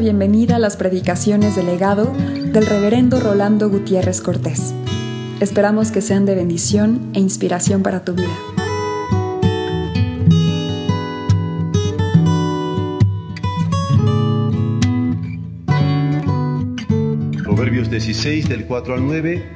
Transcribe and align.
bienvenida 0.00 0.56
a 0.56 0.58
las 0.58 0.78
predicaciones 0.78 1.56
del 1.56 1.66
legado 1.66 2.14
del 2.14 2.64
reverendo 2.64 3.20
Rolando 3.20 3.68
Gutiérrez 3.68 4.22
Cortés. 4.22 4.74
Esperamos 5.40 5.92
que 5.92 6.00
sean 6.00 6.24
de 6.24 6.34
bendición 6.34 7.10
e 7.12 7.20
inspiración 7.20 7.82
para 7.82 8.02
tu 8.02 8.14
vida. 8.14 8.34
Proverbios 17.44 17.90
16 17.90 18.48
del 18.48 18.64
4 18.64 18.94
al 18.94 19.06
9. 19.06 19.48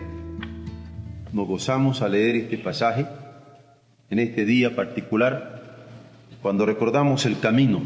Nos 1.33 1.49
gozamos 1.49 2.03
a 2.03 2.09
leer 2.11 2.37
este 2.37 2.59
pasaje 2.59 3.07
en 4.11 4.19
este 4.19 4.45
día 4.45 4.77
particular 4.77 5.63
cuando 6.43 6.67
recordamos 6.67 7.25
el 7.25 7.41
camino 7.41 7.81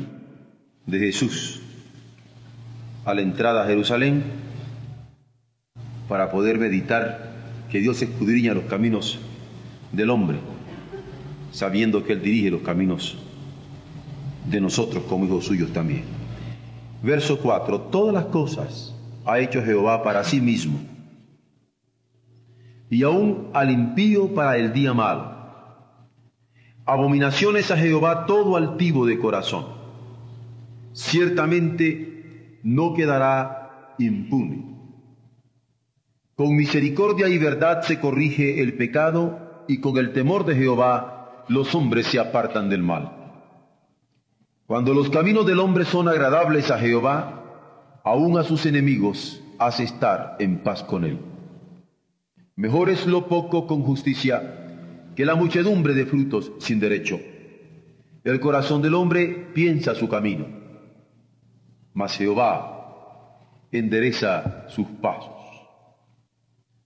de 0.87 0.99
Jesús 0.99 1.63
a 3.09 3.15
la 3.15 3.23
entrada 3.23 3.65
a 3.65 3.67
Jerusalén 3.67 4.23
para 6.11 6.31
poder 6.31 6.59
meditar 6.59 7.33
que 7.71 7.79
Dios 7.79 8.03
escudriña 8.03 8.53
los 8.53 8.65
caminos 8.65 9.19
del 9.93 10.11
hombre, 10.11 10.37
sabiendo 11.51 12.05
que 12.05 12.13
Él 12.13 12.21
dirige 12.21 12.51
los 12.51 12.61
caminos 12.61 13.17
de 14.45 14.61
nosotros 14.61 15.05
como 15.09 15.25
hijos 15.25 15.47
suyos 15.47 15.73
también. 15.73 16.05
Verso 17.03 17.39
4. 17.39 17.81
Todas 17.91 18.13
las 18.13 18.27
cosas 18.27 18.95
ha 19.25 19.39
hecho 19.39 19.65
Jehová 19.65 20.03
para 20.03 20.23
sí 20.23 20.43
mismo, 20.43 20.79
y 22.91 23.05
aún 23.05 23.49
al 23.55 23.71
impío 23.71 24.35
para 24.35 24.59
el 24.59 24.75
día 24.75 24.93
malo. 24.93 25.33
Abominaciones 26.85 27.71
a 27.71 27.77
Jehová 27.79 28.27
todo 28.27 28.55
altivo 28.55 29.07
de 29.07 29.19
corazón. 29.19 29.65
Ciertamente 30.93 32.08
no 32.69 32.93
quedará 32.93 33.95
impune. 33.99 34.77
Con 36.35 36.55
misericordia 36.55 37.27
y 37.29 37.39
verdad 37.39 37.81
se 37.83 37.99
corrige 37.99 38.61
el 38.61 38.75
pecado 38.75 39.65
y 39.67 39.81
con 39.81 39.97
el 39.97 40.13
temor 40.13 40.45
de 40.45 40.55
Jehová 40.55 41.45
los 41.49 41.75
hombres 41.75 42.07
se 42.09 42.21
apartan 42.21 42.69
del 42.69 42.83
mal. 42.83 43.15
Cuando 44.67 44.93
los 44.93 45.09
caminos 45.09 45.47
del 45.47 45.61
hombre 45.61 45.87
son 45.87 46.09
agradables 46.09 46.71
a 46.71 46.79
Jehová, 46.79 48.03
aun 48.05 48.37
a 48.37 48.45
sus 48.45 48.67
enemigos 48.67 49.43
hace 49.59 49.85
estar 49.85 50.37
en 50.39 50.59
paz 50.59 50.85
con 50.85 51.05
él. 51.05 51.19
Mejor 52.55 52.91
es 52.91 53.07
lo 53.07 53.29
poco 53.29 53.67
con 53.67 53.83
justicia 53.83 55.13
que 55.17 55.25
la 55.25 55.37
muchedumbre 55.37 55.95
de 55.95 56.05
frutos 56.05 56.53
sin 56.59 56.81
derecho. 56.81 57.19
El 58.25 58.41
corazón 58.41 58.83
del 58.83 58.95
hombre 58.95 59.49
piensa 59.55 59.95
su 59.95 60.07
camino 60.07 60.58
mas 61.99 62.17
Jehová 62.17 63.67
endereza 63.73 64.69
sus 64.69 64.87
pasos. 65.03 65.35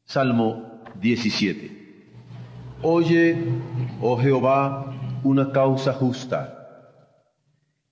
Salmo 0.06 0.82
17. 0.98 2.14
Oye, 2.80 3.36
oh 4.00 4.16
Jehová, 4.16 5.20
una 5.22 5.52
causa 5.52 5.92
justa. 5.92 6.40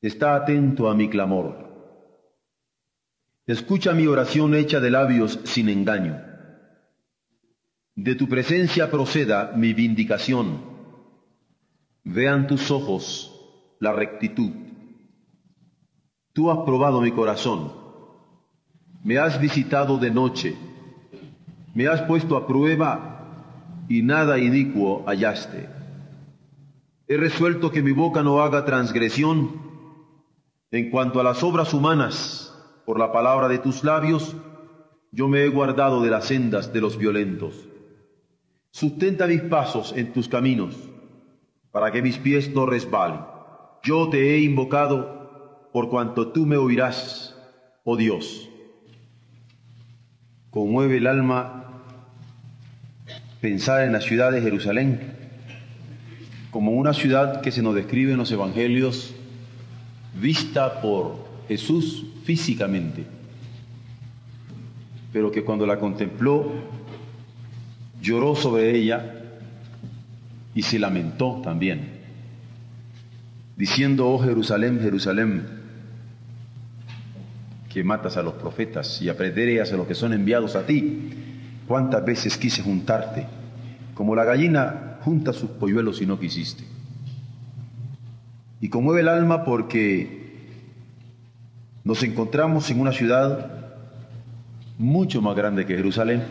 Está 0.00 0.34
atento 0.34 0.88
a 0.88 0.94
mi 0.94 1.10
clamor. 1.10 1.58
Escucha 3.46 3.92
mi 3.92 4.06
oración 4.06 4.54
hecha 4.54 4.80
de 4.80 4.90
labios 4.90 5.40
sin 5.44 5.68
engaño. 5.68 6.22
De 7.96 8.14
tu 8.14 8.30
presencia 8.30 8.90
proceda 8.90 9.52
mi 9.54 9.74
vindicación. 9.74 10.64
Vean 12.02 12.46
tus 12.46 12.70
ojos 12.70 13.30
la 13.78 13.92
rectitud 13.92 14.69
Tú 16.40 16.50
has 16.50 16.60
probado 16.60 17.02
mi 17.02 17.12
corazón, 17.12 17.70
me 19.04 19.18
has 19.18 19.38
visitado 19.38 19.98
de 19.98 20.10
noche, 20.10 20.56
me 21.74 21.86
has 21.86 22.00
puesto 22.00 22.34
a 22.34 22.46
prueba 22.46 23.84
y 23.90 24.00
nada 24.00 24.38
inicuo 24.38 25.04
hallaste. 25.06 25.68
He 27.06 27.18
resuelto 27.18 27.70
que 27.70 27.82
mi 27.82 27.92
boca 27.92 28.22
no 28.22 28.40
haga 28.40 28.64
transgresión 28.64 29.50
en 30.70 30.90
cuanto 30.90 31.20
a 31.20 31.24
las 31.24 31.42
obras 31.42 31.74
humanas, 31.74 32.56
por 32.86 32.98
la 32.98 33.12
palabra 33.12 33.46
de 33.46 33.58
tus 33.58 33.84
labios, 33.84 34.34
yo 35.12 35.28
me 35.28 35.44
he 35.44 35.48
guardado 35.50 36.00
de 36.00 36.08
las 36.08 36.24
sendas 36.24 36.72
de 36.72 36.80
los 36.80 36.96
violentos. 36.96 37.68
Sustenta 38.70 39.26
mis 39.26 39.42
pasos 39.42 39.92
en 39.94 40.14
tus 40.14 40.26
caminos, 40.26 40.74
para 41.70 41.92
que 41.92 42.00
mis 42.00 42.16
pies 42.16 42.50
no 42.54 42.64
resbalen. 42.64 43.20
Yo 43.82 44.08
te 44.08 44.36
he 44.36 44.40
invocado 44.40 45.19
por 45.72 45.88
cuanto 45.88 46.28
tú 46.28 46.46
me 46.46 46.56
oirás, 46.56 47.36
oh 47.84 47.96
Dios. 47.96 48.48
Conmueve 50.50 50.96
el 50.96 51.06
alma 51.06 51.82
pensar 53.40 53.84
en 53.84 53.92
la 53.92 54.00
ciudad 54.00 54.32
de 54.32 54.42
Jerusalén 54.42 55.16
como 56.50 56.72
una 56.72 56.92
ciudad 56.92 57.40
que 57.40 57.52
se 57.52 57.62
nos 57.62 57.74
describe 57.74 58.12
en 58.12 58.18
los 58.18 58.32
evangelios 58.32 59.14
vista 60.20 60.80
por 60.80 61.24
Jesús 61.46 62.04
físicamente, 62.24 63.04
pero 65.12 65.30
que 65.30 65.44
cuando 65.44 65.66
la 65.66 65.78
contempló 65.78 66.52
lloró 68.00 68.34
sobre 68.34 68.76
ella 68.76 69.24
y 70.54 70.62
se 70.62 70.80
lamentó 70.80 71.40
también, 71.44 72.00
diciendo, 73.56 74.08
oh 74.08 74.18
Jerusalén, 74.18 74.80
Jerusalén, 74.80 75.59
que 77.70 77.84
matas 77.84 78.16
a 78.16 78.22
los 78.22 78.34
profetas 78.34 79.00
y 79.00 79.08
aprenderías 79.08 79.72
a 79.72 79.76
los 79.76 79.86
que 79.86 79.94
son 79.94 80.12
enviados 80.12 80.56
a 80.56 80.66
ti. 80.66 81.10
¿Cuántas 81.68 82.04
veces 82.04 82.36
quise 82.36 82.62
juntarte? 82.62 83.26
Como 83.94 84.16
la 84.16 84.24
gallina 84.24 84.98
junta 85.02 85.32
sus 85.32 85.50
polluelos 85.50 86.02
y 86.02 86.06
no 86.06 86.18
quisiste. 86.18 86.64
Y 88.60 88.68
conmueve 88.68 89.02
el 89.02 89.08
alma 89.08 89.44
porque 89.44 90.20
nos 91.84 92.02
encontramos 92.02 92.68
en 92.70 92.80
una 92.80 92.92
ciudad 92.92 93.52
mucho 94.76 95.22
más 95.22 95.36
grande 95.36 95.64
que 95.64 95.76
Jerusalén, 95.76 96.24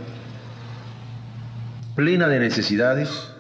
plena 1.95 2.27
de 2.27 2.39
necesidades, 2.39 3.33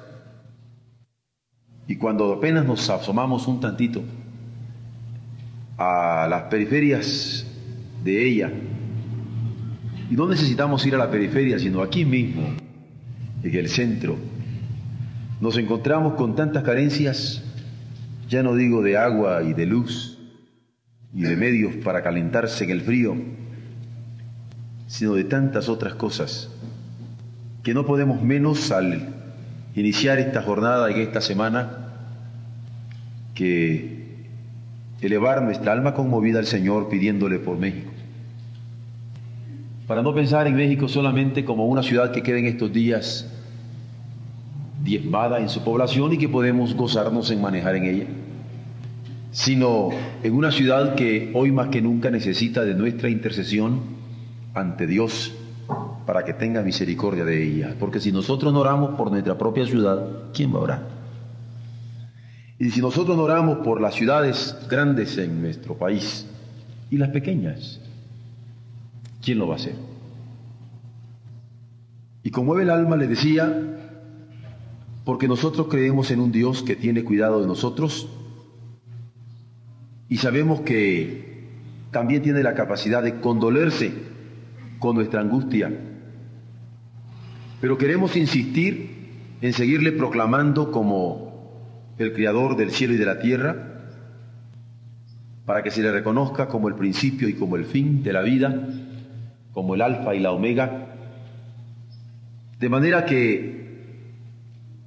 y 1.87 1.97
cuando 1.97 2.33
apenas 2.33 2.65
nos 2.65 2.89
asomamos 2.89 3.47
un 3.47 3.59
tantito 3.59 4.03
a 5.77 6.27
las 6.29 6.43
periferias 6.43 7.48
de 8.03 8.27
ella. 8.27 8.51
Y 10.09 10.15
no 10.15 10.27
necesitamos 10.27 10.85
ir 10.85 10.95
a 10.95 10.97
la 10.97 11.11
periferia, 11.11 11.59
sino 11.59 11.81
aquí 11.81 12.05
mismo, 12.05 12.55
en 13.43 13.55
el 13.55 13.69
centro. 13.69 14.17
Nos 15.39 15.57
encontramos 15.57 16.15
con 16.15 16.35
tantas 16.35 16.63
carencias, 16.63 17.43
ya 18.27 18.43
no 18.43 18.55
digo 18.55 18.81
de 18.81 18.97
agua 18.97 19.43
y 19.43 19.53
de 19.53 19.65
luz, 19.65 20.19
y 21.13 21.21
de 21.21 21.35
medios 21.35 21.75
para 21.77 22.03
calentarse 22.03 22.63
en 22.63 22.69
el 22.71 22.81
frío, 22.81 23.15
sino 24.87 25.13
de 25.13 25.23
tantas 25.23 25.69
otras 25.69 25.93
cosas, 25.95 26.49
que 27.63 27.73
no 27.73 27.85
podemos 27.85 28.21
menos 28.21 28.71
al 28.71 29.15
iniciar 29.75 30.19
esta 30.19 30.41
jornada 30.41 30.91
y 30.91 31.01
esta 31.01 31.21
semana, 31.21 31.93
que 33.33 33.98
elevar 35.01 35.41
nuestra 35.41 35.71
alma 35.71 35.93
conmovida 35.93 36.39
al 36.39 36.45
Señor 36.45 36.89
pidiéndole 36.89 37.39
por 37.39 37.57
México. 37.57 37.91
Para 39.87 40.03
no 40.03 40.13
pensar 40.13 40.45
en 40.47 40.55
México 40.55 40.87
solamente 40.87 41.43
como 41.43 41.65
una 41.65 41.81
ciudad 41.81 42.11
que 42.11 42.21
queda 42.21 42.37
en 42.37 42.45
estos 42.45 42.71
días 42.71 43.27
diezmada 44.83 45.39
en 45.39 45.49
su 45.49 45.63
población 45.63 46.13
y 46.13 46.17
que 46.17 46.29
podemos 46.29 46.75
gozarnos 46.75 47.31
en 47.31 47.41
manejar 47.41 47.75
en 47.75 47.85
ella, 47.85 48.05
sino 49.31 49.89
en 50.23 50.33
una 50.33 50.51
ciudad 50.51 50.95
que 50.95 51.31
hoy 51.33 51.51
más 51.51 51.69
que 51.69 51.81
nunca 51.81 52.11
necesita 52.11 52.63
de 52.63 52.75
nuestra 52.75 53.09
intercesión 53.09 53.81
ante 54.53 54.87
Dios 54.87 55.33
para 56.05 56.23
que 56.23 56.33
tenga 56.33 56.61
misericordia 56.61 57.25
de 57.25 57.43
ella. 57.43 57.75
Porque 57.79 57.99
si 57.99 58.11
nosotros 58.11 58.53
no 58.53 58.59
oramos 58.59 58.95
por 58.95 59.11
nuestra 59.11 59.37
propia 59.37 59.65
ciudad, 59.65 60.07
¿quién 60.33 60.53
va 60.53 60.57
a 60.59 60.61
orar? 60.61 60.98
Y 62.59 62.71
si 62.71 62.81
nosotros 62.81 63.15
no 63.15 63.23
oramos 63.23 63.59
por 63.59 63.79
las 63.79 63.95
ciudades 63.95 64.53
grandes 64.69 65.17
en 65.17 65.41
nuestro 65.41 65.77
país 65.77 66.25
y 66.91 66.97
las 66.97 67.09
pequeñas, 67.09 67.79
¿quién 69.23 69.39
lo 69.39 69.47
va 69.47 69.53
a 69.53 69.57
hacer? 69.57 69.75
Y 72.21 72.31
conmueve 72.31 72.63
el 72.63 72.69
alma, 72.69 72.97
le 72.97 73.07
decía, 73.07 73.77
porque 75.05 75.29
nosotros 75.29 75.67
creemos 75.69 76.11
en 76.11 76.19
un 76.19 76.33
Dios 76.33 76.61
que 76.61 76.75
tiene 76.75 77.05
cuidado 77.05 77.39
de 77.39 77.47
nosotros 77.47 78.09
y 80.09 80.17
sabemos 80.17 80.59
que 80.61 81.47
también 81.91 82.21
tiene 82.21 82.43
la 82.43 82.55
capacidad 82.55 83.01
de 83.01 83.21
condolerse 83.21 83.93
con 84.79 84.95
nuestra 84.95 85.21
angustia. 85.21 85.71
Pero 87.61 87.77
queremos 87.77 88.17
insistir 88.17 88.99
en 89.41 89.53
seguirle 89.53 89.93
proclamando 89.93 90.71
como 90.71 91.28
el 91.99 92.13
Creador 92.13 92.55
del 92.55 92.71
cielo 92.71 92.93
y 92.93 92.97
de 92.97 93.05
la 93.05 93.19
tierra, 93.19 93.55
para 95.45 95.63
que 95.63 95.71
se 95.71 95.81
le 95.81 95.91
reconozca 95.91 96.47
como 96.47 96.67
el 96.67 96.75
principio 96.75 97.27
y 97.27 97.33
como 97.33 97.55
el 97.55 97.65
fin 97.65 98.03
de 98.03 98.13
la 98.13 98.21
vida, 98.21 98.67
como 99.53 99.75
el 99.75 99.81
alfa 99.81 100.15
y 100.15 100.19
la 100.19 100.31
omega, 100.31 100.87
de 102.59 102.69
manera 102.69 103.05
que 103.05 103.59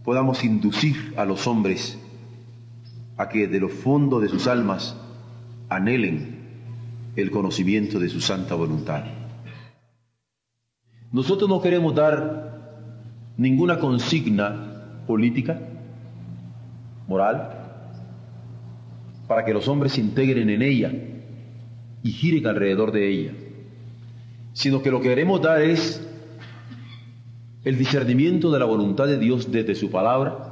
podamos 0.04 0.44
inducir 0.44 1.14
a 1.16 1.24
los 1.24 1.46
hombres 1.46 1.98
a 3.16 3.28
que 3.28 3.46
de 3.46 3.60
los 3.60 3.72
fondos 3.72 4.22
de 4.22 4.28
sus 4.28 4.46
almas 4.46 4.96
anhelen 5.68 6.42
el 7.16 7.30
conocimiento 7.30 7.98
de 7.98 8.08
su 8.08 8.20
santa 8.20 8.54
voluntad. 8.54 9.04
Nosotros 11.12 11.48
no 11.48 11.60
queremos 11.60 11.94
dar 11.94 13.34
ninguna 13.36 13.78
consigna 13.78 15.02
política, 15.06 15.60
moral, 17.12 17.36
para 19.28 19.44
que 19.44 19.52
los 19.52 19.68
hombres 19.68 19.92
se 19.92 20.00
integren 20.00 20.48
en 20.48 20.62
ella 20.62 20.92
y 22.02 22.10
giren 22.10 22.46
alrededor 22.46 22.90
de 22.90 23.08
ella, 23.08 23.32
sino 24.54 24.82
que 24.82 24.90
lo 24.90 25.00
que 25.00 25.10
queremos 25.10 25.42
dar 25.42 25.60
es 25.60 26.06
el 27.64 27.78
discernimiento 27.78 28.50
de 28.50 28.58
la 28.58 28.64
voluntad 28.64 29.06
de 29.06 29.18
Dios 29.18 29.52
desde 29.52 29.74
su 29.74 29.90
palabra, 29.90 30.48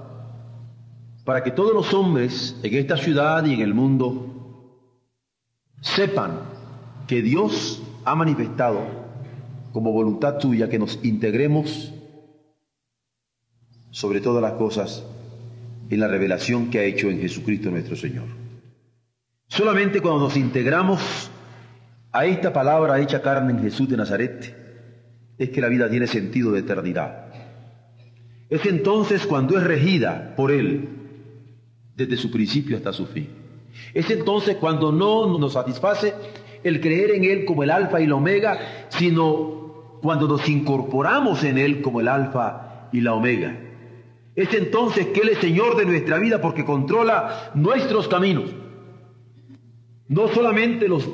para 1.25 1.43
que 1.43 1.51
todos 1.51 1.73
los 1.73 1.95
hombres 1.95 2.59
en 2.62 2.75
esta 2.75 2.97
ciudad 2.97 3.45
y 3.45 3.55
en 3.55 3.61
el 3.61 3.75
mundo 3.75 4.27
sepan 5.81 6.41
que 7.09 7.23
Dios 7.23 7.83
ha 8.05 8.15
manifestado 8.15 8.81
como 9.73 9.93
voluntad 9.93 10.39
tuya 10.39 10.69
que 10.69 10.79
nos 10.79 11.03
integremos 11.05 11.93
sobre 13.91 14.21
todas 14.21 14.43
las 14.43 14.53
cosas 14.53 15.05
en 15.91 16.01
la 16.01 16.09
revelación 16.09 16.71
que 16.71 16.79
ha 16.79 16.85
hecho 16.85 17.11
en 17.11 17.21
Jesucristo 17.21 17.71
nuestro 17.71 17.97
Señor. 17.97 18.27
Solamente 19.49 20.01
cuando 20.01 20.21
nos 20.21 20.37
integramos 20.37 21.31
a 22.13 22.25
esta 22.25 22.53
palabra 22.53 23.01
hecha 23.01 23.21
carne 23.21 23.53
en 23.53 23.63
Jesús 23.63 23.89
de 23.89 23.97
Nazaret, 23.97 24.55
es 25.37 25.51
que 25.51 25.61
la 25.61 25.69
vida 25.69 25.91
tiene 25.91 26.07
sentido 26.07 26.53
de 26.53 26.61
eternidad. 26.61 27.27
Es 28.49 28.65
entonces 28.67 29.27
cuando 29.27 29.59
es 29.59 29.65
regida 29.65 30.35
por 30.37 30.53
Él, 30.53 30.89
desde 31.97 32.17
su 32.17 32.31
principio 32.31 32.77
hasta 32.77 32.93
su 32.93 33.07
fin. 33.07 33.29
Es 33.93 34.11
entonces 34.11 34.57
cuando 34.57 34.93
no 34.93 35.39
nos 35.39 35.53
satisface 35.55 36.15
el 36.63 36.81
creer 36.81 37.13
en 37.13 37.25
Él 37.25 37.45
como 37.45 37.65
el 37.65 37.71
alfa 37.71 38.01
y 38.01 38.05
el 38.05 38.13
omega, 38.13 38.87
sino 38.91 39.99
cuando 40.03 40.29
nos 40.29 40.49
incorporamos 40.49 41.43
en 41.45 41.59
Él 41.59 41.81
como 41.83 42.01
el 42.01 42.09
alfa 42.09 42.89
y 42.93 43.01
la 43.01 43.15
omega. 43.15 43.70
Es 44.41 44.55
entonces 44.55 45.09
que 45.09 45.21
Él 45.21 45.29
es 45.29 45.39
Señor 45.39 45.77
de 45.77 45.85
nuestra 45.85 46.19
vida 46.19 46.41
porque 46.41 46.65
controla 46.65 47.51
nuestros 47.55 48.09
caminos. 48.09 48.51
No 50.09 50.29
solamente 50.29 50.89
los 50.89 51.07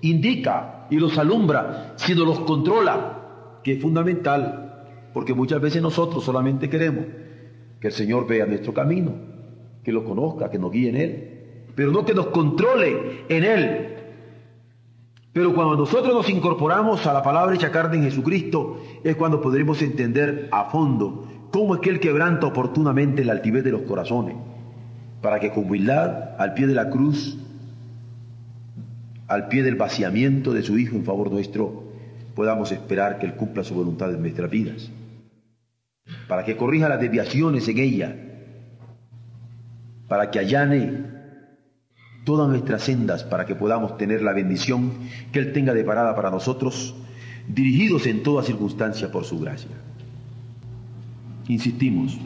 indica 0.00 0.86
y 0.88 0.96
los 0.96 1.18
alumbra, 1.18 1.94
sino 1.96 2.24
los 2.24 2.38
controla, 2.40 3.60
que 3.64 3.72
es 3.72 3.82
fundamental, 3.82 4.84
porque 5.12 5.34
muchas 5.34 5.60
veces 5.60 5.82
nosotros 5.82 6.22
solamente 6.22 6.70
queremos 6.70 7.04
que 7.80 7.88
el 7.88 7.92
Señor 7.92 8.28
vea 8.28 8.46
nuestro 8.46 8.72
camino, 8.72 9.12
que 9.82 9.90
lo 9.90 10.04
conozca, 10.04 10.48
que 10.48 10.58
nos 10.58 10.70
guíe 10.70 10.90
en 10.90 10.96
Él, 10.96 11.64
pero 11.74 11.90
no 11.90 12.04
que 12.04 12.14
nos 12.14 12.28
controle 12.28 13.24
en 13.28 13.44
Él. 13.44 13.94
Pero 15.32 15.52
cuando 15.52 15.76
nosotros 15.76 16.14
nos 16.14 16.30
incorporamos 16.30 17.04
a 17.06 17.12
la 17.12 17.22
palabra 17.24 17.54
hecha 17.56 17.72
carne 17.72 17.96
en 17.96 18.04
Jesucristo, 18.04 18.80
es 19.02 19.16
cuando 19.16 19.40
podremos 19.40 19.82
entender 19.82 20.48
a 20.52 20.66
fondo 20.66 21.26
cómo 21.50 21.74
es 21.74 21.80
que 21.80 21.90
Él 21.90 22.00
quebranta 22.00 22.46
oportunamente 22.46 23.24
la 23.24 23.32
altivez 23.32 23.64
de 23.64 23.72
los 23.72 23.82
corazones, 23.82 24.36
para 25.22 25.40
que 25.40 25.50
con 25.50 25.64
humildad, 25.64 26.36
al 26.38 26.54
pie 26.54 26.66
de 26.66 26.74
la 26.74 26.90
cruz, 26.90 27.38
al 29.26 29.48
pie 29.48 29.62
del 29.62 29.76
vaciamiento 29.76 30.52
de 30.52 30.62
su 30.62 30.78
Hijo 30.78 30.96
en 30.96 31.04
favor 31.04 31.30
nuestro, 31.30 31.84
podamos 32.34 32.72
esperar 32.72 33.18
que 33.18 33.26
Él 33.26 33.34
cumpla 33.34 33.64
su 33.64 33.74
voluntad 33.74 34.12
en 34.12 34.20
nuestras 34.20 34.50
vidas, 34.50 34.90
para 36.28 36.44
que 36.44 36.56
corrija 36.56 36.88
las 36.88 37.00
desviaciones 37.00 37.68
en 37.68 37.78
ella, 37.78 38.16
para 40.08 40.30
que 40.30 40.38
allane 40.38 41.18
todas 42.24 42.48
nuestras 42.48 42.82
sendas, 42.82 43.24
para 43.24 43.46
que 43.46 43.54
podamos 43.54 43.96
tener 43.96 44.22
la 44.22 44.32
bendición 44.32 44.92
que 45.32 45.40
Él 45.40 45.52
tenga 45.52 45.74
deparada 45.74 46.14
para 46.14 46.30
nosotros, 46.30 46.94
dirigidos 47.48 48.06
en 48.06 48.22
toda 48.22 48.42
circunstancia 48.42 49.10
por 49.10 49.24
su 49.24 49.40
gracia. 49.40 49.70
Insistimos, 51.48 52.18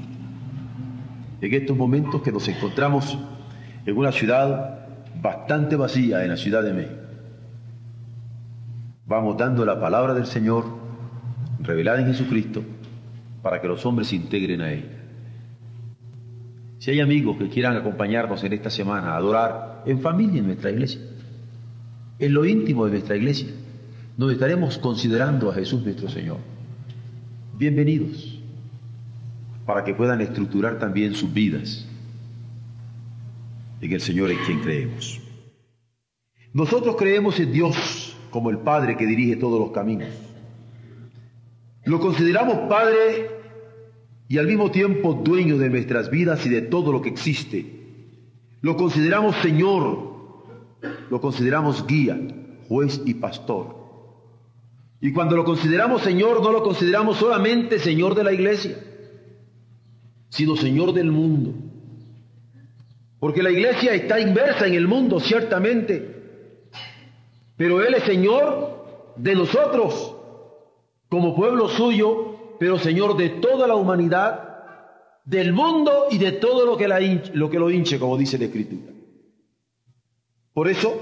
en 1.41 1.55
estos 1.55 1.77
momentos 1.77 2.23
que 2.23 2.33
nos 2.33 2.47
encontramos 2.49 3.17
en 3.87 3.97
una 3.97 4.11
ciudad 4.11 4.89
bastante 5.23 5.77
vacía 5.77 6.25
en 6.25 6.31
la 6.31 6.37
Ciudad 6.37 6.65
de 6.65 6.73
México. 6.73 7.01
Vamos 9.07 9.37
dando 9.37 9.65
la 9.65 9.81
palabra 9.81 10.13
del 10.15 10.27
Señor 10.27 10.65
revelada 11.61 12.01
en 12.01 12.07
Jesucristo 12.07 12.65
para 13.43 13.61
que 13.61 13.69
los 13.69 13.87
hombres 13.87 14.09
se 14.09 14.17
integren 14.17 14.61
a 14.61 14.73
ella. 14.73 14.99
Si 16.79 16.91
hay 16.91 17.01
amigos 17.01 17.37
que 17.37 17.49
quieran 17.49 17.77
acompañarnos 17.77 18.43
en 18.43 18.55
esta 18.55 18.71
semana 18.71 19.13
a 19.13 19.17
adorar 19.19 19.85
en 19.87 20.01
familia 20.01 20.41
en 20.41 20.47
nuestra 20.47 20.71
iglesia, 20.73 21.01
en 22.19 22.35
lo 22.35 22.45
íntimo 22.45 22.87
de 22.87 22.93
nuestra 22.93 23.17
iglesia, 23.17 23.51
nos 24.17 24.33
estaremos 24.33 24.79
considerando 24.79 25.49
a 25.49 25.55
Jesús 25.55 25.85
nuestro 25.85 26.09
Señor. 26.09 26.39
Bienvenidos 27.57 28.32
para 29.67 29.85
que 29.85 29.95
puedan 29.95 30.21
estructurar 30.21 30.79
también 30.79 31.15
sus 31.15 31.33
vidas 31.33 31.87
en 33.81 33.93
el 33.93 34.01
Señor 34.01 34.31
en 34.31 34.39
quien 34.39 34.61
creemos. 34.61 35.21
Nosotros 36.53 36.97
creemos 36.97 37.39
en 37.41 37.53
Dios 37.53 38.17
como 38.31 38.51
el 38.51 38.59
Padre 38.59 38.97
que 38.97 39.07
dirige 39.07 39.37
todos 39.37 39.59
los 39.59 39.71
caminos. 39.73 40.09
Lo 41.85 41.99
consideramos 41.99 42.69
Padre 42.69 43.31
y 44.29 44.39
al 44.39 44.47
mismo 44.47 44.71
tiempo 44.71 45.15
dueño 45.15 45.59
de 45.59 45.69
nuestras 45.69 46.11
vidas 46.11 46.47
y 46.47 46.49
de 46.49 46.63
todo 46.63 46.93
lo 46.93 47.03
que 47.03 47.09
existe. 47.09 47.67
Lo 48.61 48.77
consideramos 48.77 49.37
Señor, 49.37 50.13
lo 51.11 51.21
consideramos 51.21 51.87
guía, 51.87 52.19
juez 52.69 53.03
y 53.05 53.15
pastor. 53.15 53.83
Y 55.01 55.13
cuando 55.13 55.37
lo 55.37 55.45
consideramos 55.45 56.03
Señor, 56.03 56.43
no 56.43 56.53
lo 56.53 56.63
consideramos 56.63 57.17
solamente 57.17 57.81
Señor 57.81 58.15
de 58.15 58.25
la 58.25 58.33
iglesia, 58.33 58.77
sino 60.33 60.57
Señor 60.57 60.95
del 60.95 61.13
mundo. 61.13 61.53
Porque 63.21 63.43
la 63.43 63.51
iglesia 63.51 63.93
está 63.93 64.19
inversa 64.19 64.67
en 64.67 64.73
el 64.73 64.89
mundo, 64.89 65.21
ciertamente. 65.21 66.71
Pero 67.57 67.83
Él 67.83 67.93
es 67.95 68.05
Señor 68.05 69.13
de 69.17 69.35
nosotros, 69.35 70.17
como 71.11 71.37
pueblo 71.37 71.69
suyo, 71.69 72.57
pero 72.59 72.79
Señor 72.79 73.19
de 73.19 73.29
toda 73.29 73.67
la 73.67 73.75
humanidad, 73.75 74.49
del 75.27 75.53
mundo 75.53 76.07
y 76.11 76.17
de 76.17 76.33
todo 76.33 76.65
lo 76.65 76.79
que, 76.79 76.89
lo, 77.35 77.51
que 77.51 77.59
lo 77.59 77.71
hinche, 77.71 77.99
como 77.99 78.17
dice 78.17 78.39
la 78.39 78.47
Escritura. 78.47 78.91
Por 80.55 80.67
eso, 80.69 80.99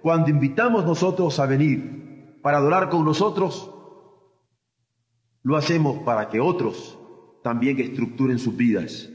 cuando 0.00 0.30
invitamos 0.30 0.86
nosotros 0.86 1.38
a 1.38 1.44
venir 1.44 2.38
para 2.40 2.56
adorar 2.56 2.88
con 2.88 3.04
nosotros, 3.04 3.70
lo 5.42 5.56
hacemos 5.58 5.98
para 5.98 6.30
que 6.30 6.40
otros 6.40 6.96
también 7.42 7.80
estructuren 7.80 8.38
sus 8.38 8.56
vidas 8.56 9.08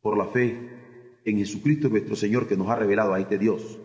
por 0.00 0.16
la 0.18 0.26
fe 0.26 0.74
en 1.24 1.38
Jesucristo 1.38 1.88
nuestro 1.88 2.16
Señor 2.16 2.46
que 2.46 2.56
nos 2.56 2.68
ha 2.68 2.76
revelado 2.76 3.14
a 3.14 3.20
este 3.20 3.38
Dios. 3.38 3.78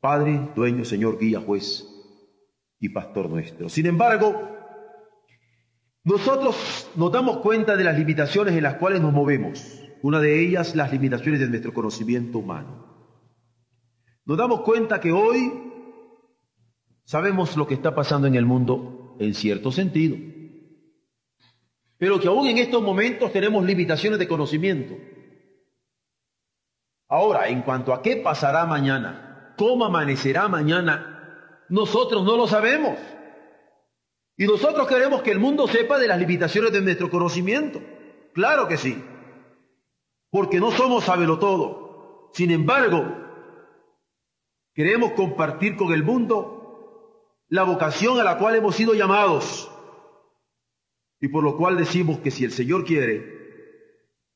Padre, 0.00 0.50
dueño, 0.54 0.84
Señor, 0.84 1.18
guía, 1.18 1.40
juez 1.40 1.86
y 2.80 2.88
pastor 2.88 3.28
nuestro. 3.28 3.68
Sin 3.68 3.86
embargo, 3.86 4.48
nosotros 6.04 6.90
nos 6.96 7.12
damos 7.12 7.38
cuenta 7.38 7.76
de 7.76 7.84
las 7.84 7.98
limitaciones 7.98 8.54
en 8.54 8.62
las 8.62 8.74
cuales 8.74 9.00
nos 9.00 9.12
movemos. 9.12 9.82
Una 10.02 10.20
de 10.20 10.40
ellas, 10.40 10.74
las 10.76 10.92
limitaciones 10.92 11.40
de 11.40 11.48
nuestro 11.48 11.74
conocimiento 11.74 12.38
humano. 12.38 12.86
Nos 14.24 14.38
damos 14.38 14.60
cuenta 14.60 15.00
que 15.00 15.12
hoy 15.12 15.52
sabemos 17.04 17.56
lo 17.56 17.66
que 17.66 17.74
está 17.74 17.94
pasando 17.94 18.26
en 18.26 18.34
el 18.36 18.46
mundo 18.46 19.16
en 19.18 19.34
cierto 19.34 19.72
sentido. 19.72 20.16
Pero 21.98 22.20
que 22.20 22.28
aún 22.28 22.46
en 22.46 22.58
estos 22.58 22.82
momentos 22.82 23.32
tenemos 23.32 23.64
limitaciones 23.64 24.18
de 24.18 24.28
conocimiento. 24.28 24.96
Ahora, 27.08 27.48
en 27.48 27.62
cuanto 27.62 27.92
a 27.92 28.02
qué 28.02 28.16
pasará 28.16 28.66
mañana, 28.66 29.54
cómo 29.56 29.84
amanecerá 29.84 30.46
mañana, 30.48 31.64
nosotros 31.68 32.24
no 32.24 32.36
lo 32.36 32.46
sabemos. 32.46 32.98
Y 34.36 34.46
nosotros 34.46 34.86
queremos 34.86 35.22
que 35.22 35.32
el 35.32 35.40
mundo 35.40 35.66
sepa 35.66 35.98
de 35.98 36.06
las 36.06 36.18
limitaciones 36.18 36.72
de 36.72 36.80
nuestro 36.80 37.10
conocimiento. 37.10 37.80
Claro 38.34 38.68
que 38.68 38.76
sí. 38.76 39.02
Porque 40.30 40.60
no 40.60 40.70
somos 40.70 41.04
sabelo 41.04 41.38
todo. 41.40 42.30
Sin 42.34 42.52
embargo, 42.52 43.04
queremos 44.74 45.12
compartir 45.12 45.76
con 45.76 45.92
el 45.92 46.04
mundo 46.04 47.34
la 47.48 47.64
vocación 47.64 48.20
a 48.20 48.22
la 48.22 48.38
cual 48.38 48.54
hemos 48.54 48.76
sido 48.76 48.94
llamados. 48.94 49.68
Y 51.20 51.28
por 51.28 51.42
lo 51.42 51.56
cual 51.56 51.76
decimos 51.76 52.20
que 52.20 52.30
si 52.30 52.44
el 52.44 52.52
Señor 52.52 52.84
quiere, 52.84 53.38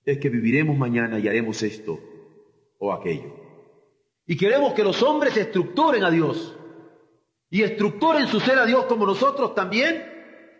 es 0.05 0.19
que 0.19 0.29
viviremos 0.29 0.77
mañana 0.77 1.19
y 1.19 1.29
haremos 1.29 1.62
esto 1.62 2.01
o 2.79 2.93
aquello. 2.93 3.35
Y 4.27 4.37
queremos 4.37 4.75
que 4.75 4.85
los 4.85 5.03
hombres 5.03 5.37
estructuren 5.37 6.05
a 6.05 6.11
Dios 6.11 6.57
y 7.51 7.62
estructuren 7.62 8.27
su 8.27 8.41
ser 8.41 8.59
a 8.59 8.67
Dios 8.67 8.87
como 8.87 9.07
nosotros 9.07 9.55
también 9.55 10.05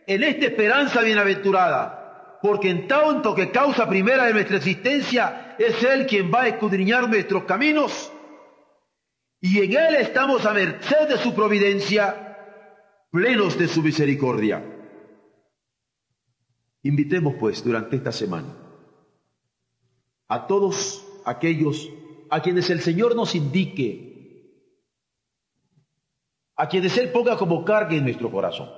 en 0.07 0.23
esta 0.23 0.47
esperanza 0.47 1.03
bienaventurada. 1.03 2.39
Porque 2.43 2.71
en 2.71 2.89
tanto 2.89 3.35
que 3.35 3.51
causa 3.51 3.89
primera 3.89 4.27
de 4.27 4.33
nuestra 4.33 4.57
existencia 4.57 5.57
es 5.59 5.83
Él 5.83 6.07
quien 6.07 6.33
va 6.33 6.43
a 6.43 6.49
escudriñar 6.49 7.09
nuestros 7.09 7.45
caminos 7.45 8.13
y 9.45 9.59
en 9.59 9.73
Él 9.73 9.97
estamos 9.97 10.47
a 10.47 10.55
merced 10.55 11.09
de 11.09 11.19
su 11.19 11.35
providencia, 11.35 12.39
plenos 13.11 13.59
de 13.59 13.67
su 13.67 13.83
misericordia. 13.83 14.72
Invitemos 16.83 17.35
pues 17.39 17.63
durante 17.63 17.97
esta 17.97 18.13
semana 18.13 18.57
a 20.29 20.47
todos 20.47 21.07
aquellos 21.25 21.89
a 22.31 22.41
quienes 22.41 22.71
el 22.71 22.81
Señor 22.81 23.15
nos 23.15 23.35
indique, 23.35 24.49
a 26.57 26.69
quienes 26.69 26.97
Él 26.97 27.13
ponga 27.13 27.37
como 27.37 27.65
carga 27.65 27.95
en 27.95 28.05
nuestro 28.05 28.31
corazón, 28.31 28.71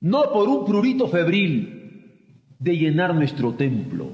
no 0.00 0.32
por 0.32 0.48
un 0.48 0.64
prurito 0.64 1.06
febril 1.06 2.52
de 2.58 2.76
llenar 2.76 3.14
nuestro 3.14 3.54
templo, 3.54 4.10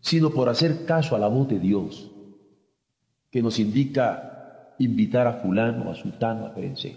sino 0.00 0.30
por 0.30 0.48
hacer 0.48 0.86
caso 0.86 1.14
a 1.14 1.18
la 1.18 1.28
voz 1.28 1.48
de 1.48 1.58
Dios, 1.58 2.10
que 3.30 3.42
nos 3.42 3.58
indica 3.58 4.74
invitar 4.78 5.26
a 5.26 5.34
fulano, 5.34 5.90
a 5.90 5.94
sultano, 5.94 6.46
a 6.46 6.54
perense. 6.54 6.96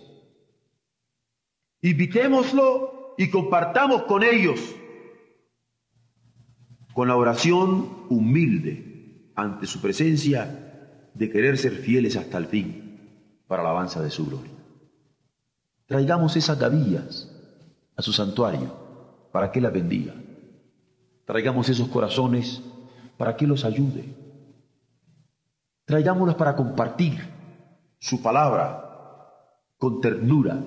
Invitémoslo 1.81 3.00
y 3.21 3.29
compartamos 3.29 4.03
con 4.03 4.23
ellos, 4.23 4.59
con 6.91 7.07
la 7.07 7.15
oración 7.15 8.07
humilde, 8.09 9.31
ante 9.35 9.67
su 9.67 9.79
presencia 9.79 11.11
de 11.13 11.29
querer 11.29 11.59
ser 11.59 11.73
fieles 11.73 12.15
hasta 12.15 12.39
el 12.39 12.47
fin 12.47 13.43
para 13.47 13.61
la 13.61 13.69
alabanza 13.69 14.01
de 14.01 14.09
su 14.09 14.25
gloria. 14.25 14.51
Traigamos 15.85 16.35
esas 16.35 16.57
gavillas 16.57 17.31
a 17.95 18.01
su 18.01 18.11
santuario 18.11 19.29
para 19.31 19.51
que 19.51 19.61
la 19.61 19.69
bendiga. 19.69 20.15
Traigamos 21.25 21.69
esos 21.69 21.89
corazones 21.89 22.63
para 23.17 23.37
que 23.37 23.45
los 23.45 23.65
ayude. 23.65 24.15
Traigámoslas 25.85 26.37
para 26.37 26.55
compartir 26.55 27.19
su 27.99 28.23
palabra 28.23 28.83
con 29.77 30.01
ternura, 30.01 30.59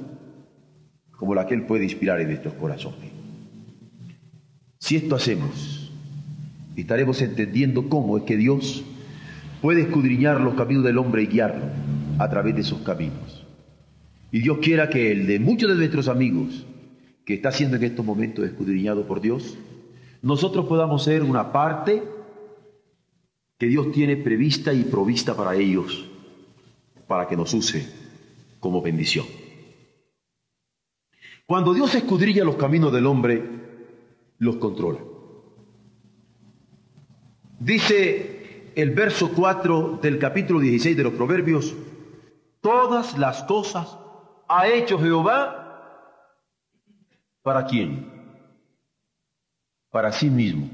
como 1.25 1.35
la 1.35 1.47
que 1.47 1.55
Él 1.55 1.63
puede 1.63 1.85
inspirar 1.85 2.21
en 2.21 2.29
nuestros 2.29 2.53
corazones. 2.53 3.11
Si 4.79 4.97
esto 4.97 5.17
hacemos, 5.17 5.91
estaremos 6.77 7.23
entendiendo 7.23 7.89
cómo 7.89 8.19
es 8.19 8.25
que 8.25 8.37
Dios 8.37 8.85
puede 9.63 9.81
escudriñar 9.81 10.39
los 10.43 10.53
caminos 10.53 10.85
del 10.85 10.99
hombre 10.99 11.23
y 11.23 11.29
guiarlo 11.29 11.65
a 12.19 12.29
través 12.29 12.55
de 12.55 12.61
esos 12.61 12.83
caminos. 12.83 13.43
Y 14.33 14.41
Dios 14.41 14.59
quiera 14.61 14.91
que 14.91 15.13
el 15.13 15.27
de 15.27 15.41
muchos 15.41 15.71
de 15.71 15.77
nuestros 15.77 16.09
amigos 16.09 16.67
que 17.25 17.33
está 17.33 17.51
siendo 17.51 17.79
en 17.79 17.85
estos 17.85 18.05
momentos 18.05 18.45
escudriñado 18.45 19.07
por 19.07 19.23
Dios, 19.23 19.57
nosotros 20.21 20.67
podamos 20.67 21.05
ser 21.05 21.23
una 21.23 21.53
parte 21.53 22.03
que 23.57 23.67
Dios 23.67 23.93
tiene 23.93 24.19
prevista 24.19 24.75
y 24.75 24.83
provista 24.83 25.35
para 25.35 25.55
ellos, 25.55 26.05
para 27.07 27.27
que 27.27 27.35
nos 27.35 27.55
use 27.55 27.89
como 28.61 28.83
bendición. 28.83 29.25
Cuando 31.47 31.75
Dios 31.75 31.95
escudriña 31.95 32.43
los 32.45 32.57
caminos 32.57 32.93
del 32.93 33.07
hombre, 33.07 33.43
los 34.39 34.57
controla. 34.57 35.01
Dice 37.59 38.73
el 38.75 38.91
verso 38.91 39.31
4 39.35 39.99
del 40.03 40.19
capítulo 40.19 40.61
16 40.61 40.97
de 40.97 41.03
los 41.03 41.13
Proverbios, 41.13 41.75
todas 42.61 43.19
las 43.19 43.43
cosas 43.45 43.99
ha 44.49 44.69
hecho 44.69 44.99
Jehová 44.99 45.65
para 47.43 47.67
quién? 47.67 48.11
Para 49.91 50.13
sí 50.13 50.31
mismo. 50.31 50.71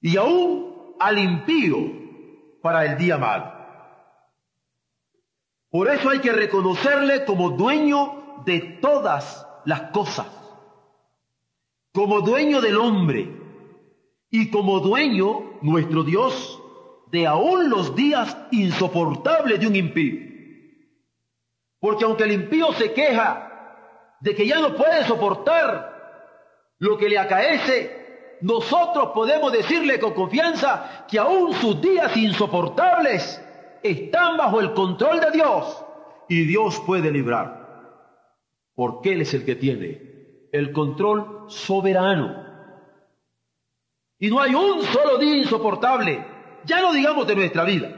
Y 0.00 0.16
aún 0.16 0.96
al 0.98 1.18
impío 1.18 1.76
para 2.60 2.84
el 2.86 2.98
día 2.98 3.18
mal. 3.18 3.52
Por 5.70 5.88
eso 5.88 6.10
hay 6.10 6.18
que 6.18 6.32
reconocerle 6.32 7.24
como 7.24 7.50
dueño 7.50 8.23
de 8.44 8.78
todas 8.80 9.46
las 9.64 9.82
cosas, 9.90 10.26
como 11.92 12.20
dueño 12.20 12.60
del 12.60 12.76
hombre 12.76 13.30
y 14.30 14.50
como 14.50 14.80
dueño 14.80 15.58
nuestro 15.62 16.02
Dios 16.02 16.60
de 17.10 17.26
aún 17.26 17.70
los 17.70 17.94
días 17.94 18.36
insoportables 18.50 19.60
de 19.60 19.66
un 19.66 19.76
impío. 19.76 20.20
Porque 21.78 22.04
aunque 22.04 22.24
el 22.24 22.32
impío 22.32 22.72
se 22.72 22.92
queja 22.92 24.16
de 24.20 24.34
que 24.34 24.46
ya 24.46 24.58
no 24.58 24.74
puede 24.74 25.04
soportar 25.04 25.92
lo 26.78 26.98
que 26.98 27.08
le 27.08 27.18
acaece, 27.18 28.36
nosotros 28.40 29.10
podemos 29.14 29.52
decirle 29.52 30.00
con 30.00 30.12
confianza 30.12 31.04
que 31.08 31.18
aún 31.18 31.52
sus 31.54 31.80
días 31.80 32.16
insoportables 32.16 33.40
están 33.82 34.36
bajo 34.36 34.60
el 34.60 34.72
control 34.72 35.20
de 35.20 35.30
Dios 35.30 35.84
y 36.28 36.44
Dios 36.44 36.82
puede 36.86 37.10
librar. 37.10 37.63
Porque 38.74 39.12
Él 39.12 39.20
es 39.22 39.34
el 39.34 39.44
que 39.44 39.56
tiene 39.56 40.48
el 40.52 40.72
control 40.72 41.46
soberano 41.48 42.44
y 44.18 44.30
no 44.30 44.40
hay 44.40 44.54
un 44.54 44.82
solo 44.84 45.18
día 45.18 45.36
insoportable, 45.36 46.24
ya 46.64 46.80
no 46.80 46.92
digamos 46.92 47.26
de 47.26 47.34
nuestra 47.34 47.64
vida, 47.64 47.94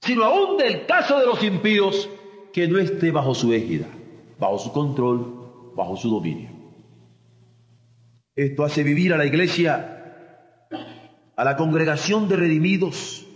sino 0.00 0.24
aún 0.24 0.56
del 0.56 0.86
caso 0.86 1.18
de 1.18 1.26
los 1.26 1.42
impíos 1.42 2.08
que 2.52 2.68
no 2.68 2.78
esté 2.78 3.10
bajo 3.10 3.34
su 3.34 3.52
égida, 3.52 3.88
bajo 4.38 4.58
su 4.58 4.72
control, 4.72 5.74
bajo 5.76 5.96
su 5.96 6.08
dominio. 6.08 6.50
Esto 8.34 8.64
hace 8.64 8.82
vivir 8.84 9.12
a 9.12 9.18
la 9.18 9.26
iglesia, 9.26 10.68
a 11.36 11.44
la 11.44 11.56
congregación 11.56 12.28
de 12.28 12.36
redimidos, 12.36 13.26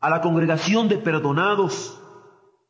a 0.00 0.08
la 0.08 0.22
congregación 0.22 0.88
de 0.88 0.96
perdonados, 0.96 2.00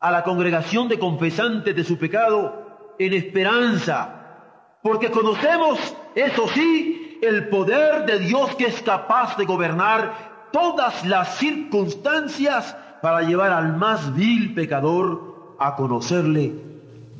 a 0.00 0.10
la 0.10 0.24
congregación 0.24 0.88
de 0.88 0.98
confesantes 0.98 1.74
de 1.76 1.84
su 1.84 1.96
pecado, 1.96 2.59
en 3.00 3.14
esperanza, 3.14 4.78
porque 4.82 5.10
conocemos, 5.10 5.78
eso 6.14 6.46
sí, 6.48 7.18
el 7.22 7.48
poder 7.48 8.04
de 8.04 8.18
Dios 8.18 8.54
que 8.56 8.66
es 8.66 8.82
capaz 8.82 9.38
de 9.38 9.46
gobernar 9.46 10.48
todas 10.52 11.06
las 11.06 11.38
circunstancias 11.38 12.76
para 13.00 13.22
llevar 13.22 13.52
al 13.52 13.74
más 13.78 14.14
vil 14.14 14.52
pecador 14.52 15.56
a 15.58 15.76
conocerle 15.76 16.52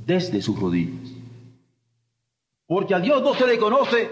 desde 0.05 0.43
sus 0.43 0.61
rodillas. 0.61 1.13
Porque 2.67 2.95
a 2.95 3.01
Dios 3.01 3.23
no 3.23 3.33
se 3.33 3.47
le 3.47 3.59
conoce 3.59 4.11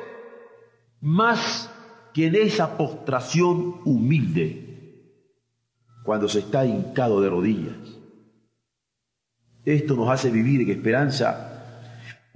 más 1.03 1.71
que 2.15 2.29
en 2.29 2.35
esa 2.35 2.79
postración 2.79 3.83
humilde, 3.85 5.05
cuando 6.03 6.31
se 6.31 6.39
está 6.39 6.65
hincado 6.65 7.21
de 7.21 7.29
rodillas. 7.29 7.77
Esto 9.67 9.95
nos 9.97 10.09
hace 10.09 10.31
vivir 10.31 10.63
en 10.63 10.71
esperanza, 10.71 11.58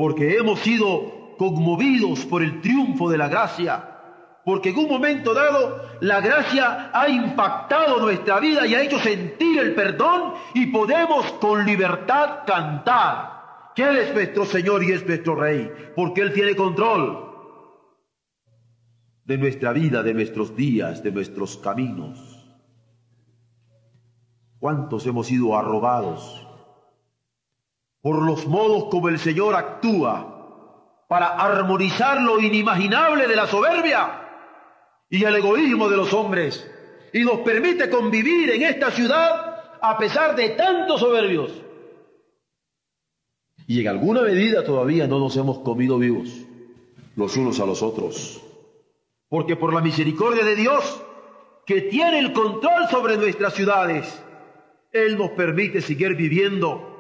porque 0.03 0.37
hemos 0.37 0.59
sido 0.59 1.37
conmovidos 1.39 2.27
por 2.27 2.43
el 2.43 2.61
triunfo 2.61 3.09
de 3.09 3.17
la 3.17 3.29
gracia, 3.29 4.01
porque 4.45 4.71
en 4.71 4.79
un 4.79 4.89
momento 4.89 5.33
dado 5.33 5.81
la 6.01 6.21
gracia 6.21 6.91
ha 6.93 7.09
impactado 7.09 8.01
nuestra 8.01 8.41
vida 8.41 8.67
y 8.67 8.75
ha 8.75 8.83
hecho 8.83 8.99
sentir 8.99 9.61
el 9.61 9.77
perdón 9.77 10.35
y 10.55 10.67
podemos 10.67 11.25
con 11.35 11.65
libertad 11.65 12.41
cantar 12.45 13.71
que 13.77 13.85
Él 13.85 13.97
es 13.99 14.13
nuestro 14.13 14.45
Señor 14.45 14.83
y 14.83 14.91
es 14.91 15.07
nuestro 15.07 15.37
Rey, 15.37 15.71
porque 15.95 16.23
Él 16.23 16.33
tiene 16.33 16.57
control 16.57 17.31
de 19.25 19.39
nuestra 19.39 19.73
vida, 19.73 20.03
de 20.03 20.15
nuestros 20.15 20.57
días, 20.57 21.05
de 21.05 21.13
nuestros 21.13 21.59
caminos. 21.59 22.45
¿Cuántos 24.59 25.07
hemos 25.07 25.29
sido 25.29 25.57
arrobados 25.57 26.49
por 28.03 28.21
los 28.27 28.47
modos 28.47 28.87
como 28.91 29.09
el 29.09 29.19
Señor 29.19 29.55
actúa 29.55 31.05
para 31.09 31.29
armonizar 31.37 32.21
lo 32.21 32.41
inimaginable 32.41 33.29
de 33.29 33.37
la 33.37 33.47
soberbia 33.47 34.29
y 35.09 35.23
el 35.25 35.37
egoísmo 35.37 35.89
de 35.89 35.97
los 35.97 36.13
hombres 36.13 36.69
y 37.13 37.21
nos 37.21 37.41
permite 37.41 37.89
convivir 37.89 38.51
en 38.51 38.63
esta 38.63 38.91
ciudad 38.91 39.79
a 39.81 39.97
pesar 39.99 40.35
de 40.35 40.51
tantos 40.51 41.01
soberbios. 41.01 41.53
Y 43.67 43.81
en 43.81 43.89
alguna 43.89 44.23
medida 44.23 44.65
todavía 44.65 45.07
no 45.07 45.21
nos 45.21 45.37
hemos 45.37 45.61
comido 45.61 45.99
vivos 45.99 46.29
los 47.15 47.37
unos 47.37 47.61
a 47.61 47.67
los 47.67 47.83
otros. 47.83 48.43
Porque 49.29 49.57
por 49.57 49.73
la 49.73 49.81
misericordia 49.81 50.45
de 50.45 50.57
Dios, 50.57 51.03
que 51.65 51.83
tiene 51.83 52.19
el 52.19 52.33
control 52.33 52.89
sobre 52.91 53.17
nuestras 53.17 53.55
ciudades, 53.55 54.23
Él 54.91 55.17
nos 55.17 55.31
permite 55.31 55.81
seguir 55.81 56.17
viviendo 56.17 56.92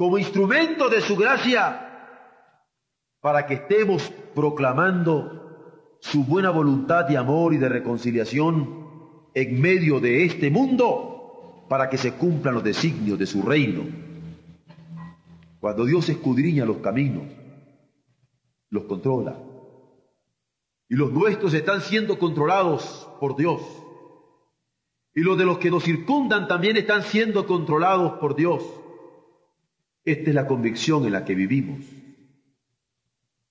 como 0.00 0.16
instrumento 0.16 0.88
de 0.88 1.02
su 1.02 1.14
gracia 1.14 2.24
para 3.20 3.44
que 3.44 3.52
estemos 3.52 4.10
proclamando 4.34 5.98
su 6.00 6.24
buena 6.24 6.48
voluntad 6.48 7.04
de 7.04 7.18
amor 7.18 7.52
y 7.52 7.58
de 7.58 7.68
reconciliación 7.68 9.28
en 9.34 9.60
medio 9.60 10.00
de 10.00 10.24
este 10.24 10.50
mundo 10.50 11.66
para 11.68 11.90
que 11.90 11.98
se 11.98 12.14
cumplan 12.14 12.54
los 12.54 12.64
designios 12.64 13.18
de 13.18 13.26
su 13.26 13.42
reino. 13.42 13.82
Cuando 15.60 15.84
Dios 15.84 16.08
escudriña 16.08 16.64
los 16.64 16.78
caminos, 16.78 17.24
los 18.70 18.84
controla. 18.84 19.36
Y 20.88 20.94
los 20.94 21.12
nuestros 21.12 21.52
están 21.52 21.82
siendo 21.82 22.18
controlados 22.18 23.06
por 23.20 23.36
Dios. 23.36 23.60
Y 25.14 25.20
los 25.20 25.36
de 25.36 25.44
los 25.44 25.58
que 25.58 25.70
nos 25.70 25.84
circundan 25.84 26.48
también 26.48 26.78
están 26.78 27.02
siendo 27.02 27.46
controlados 27.46 28.12
por 28.12 28.34
Dios. 28.34 28.79
Esta 30.10 30.30
es 30.30 30.34
la 30.34 30.48
convicción 30.48 31.04
en 31.04 31.12
la 31.12 31.24
que 31.24 31.36
vivimos. 31.36 31.84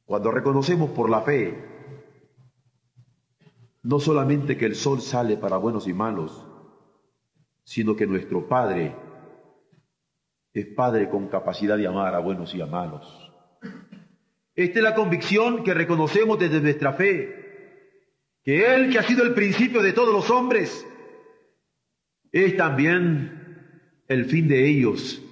Cuando 0.03 0.29
reconocemos 0.29 0.89
por 0.89 1.09
la 1.09 1.21
fe 1.21 1.57
no 3.83 4.01
solamente 4.01 4.57
que 4.57 4.65
el 4.65 4.75
sol 4.75 4.99
sale 4.99 5.37
para 5.37 5.55
buenos 5.55 5.87
y 5.87 5.93
malos, 5.93 6.45
sino 7.63 7.95
que 7.95 8.05
nuestro 8.05 8.49
Padre 8.49 8.93
es 10.51 10.65
Padre 10.65 11.09
con 11.09 11.29
capacidad 11.29 11.77
de 11.77 11.87
amar 11.87 12.13
a 12.13 12.19
buenos 12.19 12.53
y 12.53 12.59
a 12.59 12.65
malos. 12.65 13.07
Esta 14.53 14.79
es 14.79 14.83
la 14.83 14.95
convicción 14.95 15.63
que 15.63 15.73
reconocemos 15.73 16.37
desde 16.37 16.59
nuestra 16.59 16.91
fe, 16.91 17.95
que 18.43 18.75
Él 18.75 18.91
que 18.91 18.99
ha 18.99 19.03
sido 19.03 19.23
el 19.23 19.33
principio 19.33 19.81
de 19.81 19.93
todos 19.93 20.13
los 20.13 20.29
hombres, 20.29 20.85
es 22.33 22.57
también 22.57 24.03
el 24.09 24.25
fin 24.25 24.49
de 24.49 24.67
ellos, 24.67 25.23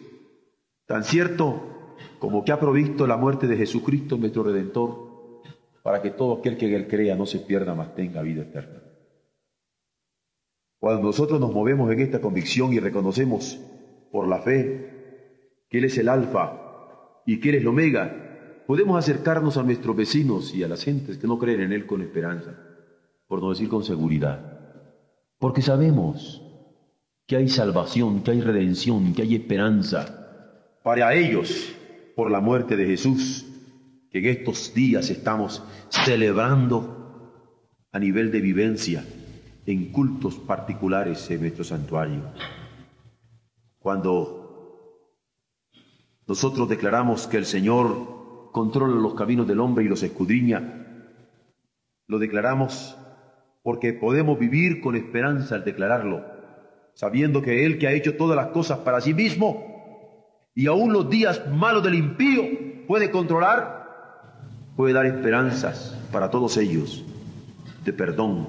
tan 0.88 1.04
cierto 1.04 1.62
como 2.18 2.44
que 2.44 2.52
ha 2.52 2.60
provisto 2.60 3.06
la 3.06 3.18
muerte 3.18 3.46
de 3.46 3.58
Jesucristo 3.58 4.18
nuestro 4.18 4.44
Redentor 4.44 5.44
para 5.84 6.02
que 6.02 6.12
todo 6.12 6.40
aquel 6.40 6.58
que 6.58 6.68
en 6.68 6.74
él 6.74 6.88
crea 6.88 7.16
no 7.16 7.26
se 7.26 7.40
pierda, 7.40 7.76
mas 7.76 7.94
tenga 7.94 8.22
vida 8.22 8.42
eterna. 8.42 8.82
Cuando 10.80 11.04
nosotros 11.04 11.40
nos 11.40 11.54
movemos 11.54 11.92
en 11.92 12.00
esta 12.00 12.22
convicción 12.22 12.74
y 12.74 12.80
reconocemos 12.80 13.60
por 14.12 14.28
la 14.28 14.42
fe 14.42 15.66
que 15.70 15.80
Él 15.80 15.86
es 15.86 15.98
el 15.98 16.08
alfa 16.08 17.22
y 17.26 17.40
que 17.40 17.50
Él 17.50 17.56
es 17.56 17.62
el 17.62 17.68
omega, 17.68 18.64
podemos 18.68 18.98
acercarnos 18.98 19.58
a 19.58 19.64
nuestros 19.64 19.96
vecinos 19.96 20.54
y 20.54 20.64
a 20.64 20.68
las 20.68 20.84
gentes 20.84 21.18
que 21.18 21.28
no 21.28 21.40
creen 21.40 21.62
en 21.62 21.74
Él 21.74 21.86
con 21.86 22.02
esperanza, 22.02 22.56
por 23.28 23.42
no 23.42 23.50
decir 23.50 23.70
con 23.70 23.84
seguridad. 23.84 24.60
Porque 25.40 25.62
sabemos 25.62 26.44
que 27.26 27.38
hay 27.38 27.50
salvación, 27.50 28.24
que 28.24 28.32
hay 28.32 28.42
redención, 28.42 29.14
que 29.14 29.24
hay 29.24 29.36
esperanza 29.36 30.27
para 30.88 31.14
ellos 31.16 31.76
por 32.16 32.32
la 32.32 32.40
muerte 32.40 32.78
de 32.78 32.86
Jesús 32.86 33.46
que 34.10 34.20
en 34.20 34.26
estos 34.28 34.74
días 34.74 35.10
estamos 35.10 35.62
celebrando 35.90 37.52
a 37.92 38.00
nivel 38.00 38.32
de 38.32 38.40
vivencia 38.40 39.04
en 39.66 39.92
cultos 39.92 40.36
particulares 40.36 41.30
en 41.30 41.42
nuestro 41.42 41.66
santuario. 41.66 42.32
Cuando 43.80 45.12
nosotros 46.26 46.70
declaramos 46.70 47.28
que 47.28 47.36
el 47.36 47.46
Señor 47.46 48.52
controla 48.54 48.96
los 48.96 49.14
caminos 49.14 49.46
del 49.46 49.60
hombre 49.60 49.84
y 49.84 49.90
los 49.90 50.04
escudriña, 50.04 51.12
lo 52.08 52.18
declaramos 52.18 52.98
porque 53.62 53.92
podemos 53.92 54.40
vivir 54.40 54.80
con 54.80 54.96
esperanza 54.96 55.56
al 55.56 55.66
declararlo, 55.66 56.24
sabiendo 56.94 57.42
que 57.42 57.66
Él 57.66 57.78
que 57.78 57.88
ha 57.88 57.92
hecho 57.92 58.16
todas 58.16 58.38
las 58.38 58.54
cosas 58.54 58.80
para 58.80 59.02
sí 59.02 59.14
mismo 59.14 59.77
y 60.58 60.66
aún 60.66 60.92
los 60.92 61.08
días 61.08 61.40
malos 61.54 61.84
del 61.84 61.94
impío 61.94 62.42
puede 62.88 63.12
controlar 63.12 63.78
puede 64.76 64.92
dar 64.92 65.06
esperanzas 65.06 65.96
para 66.12 66.32
todos 66.32 66.58
ellos 66.58 67.04
de 67.86 67.94
perdón 67.94 68.48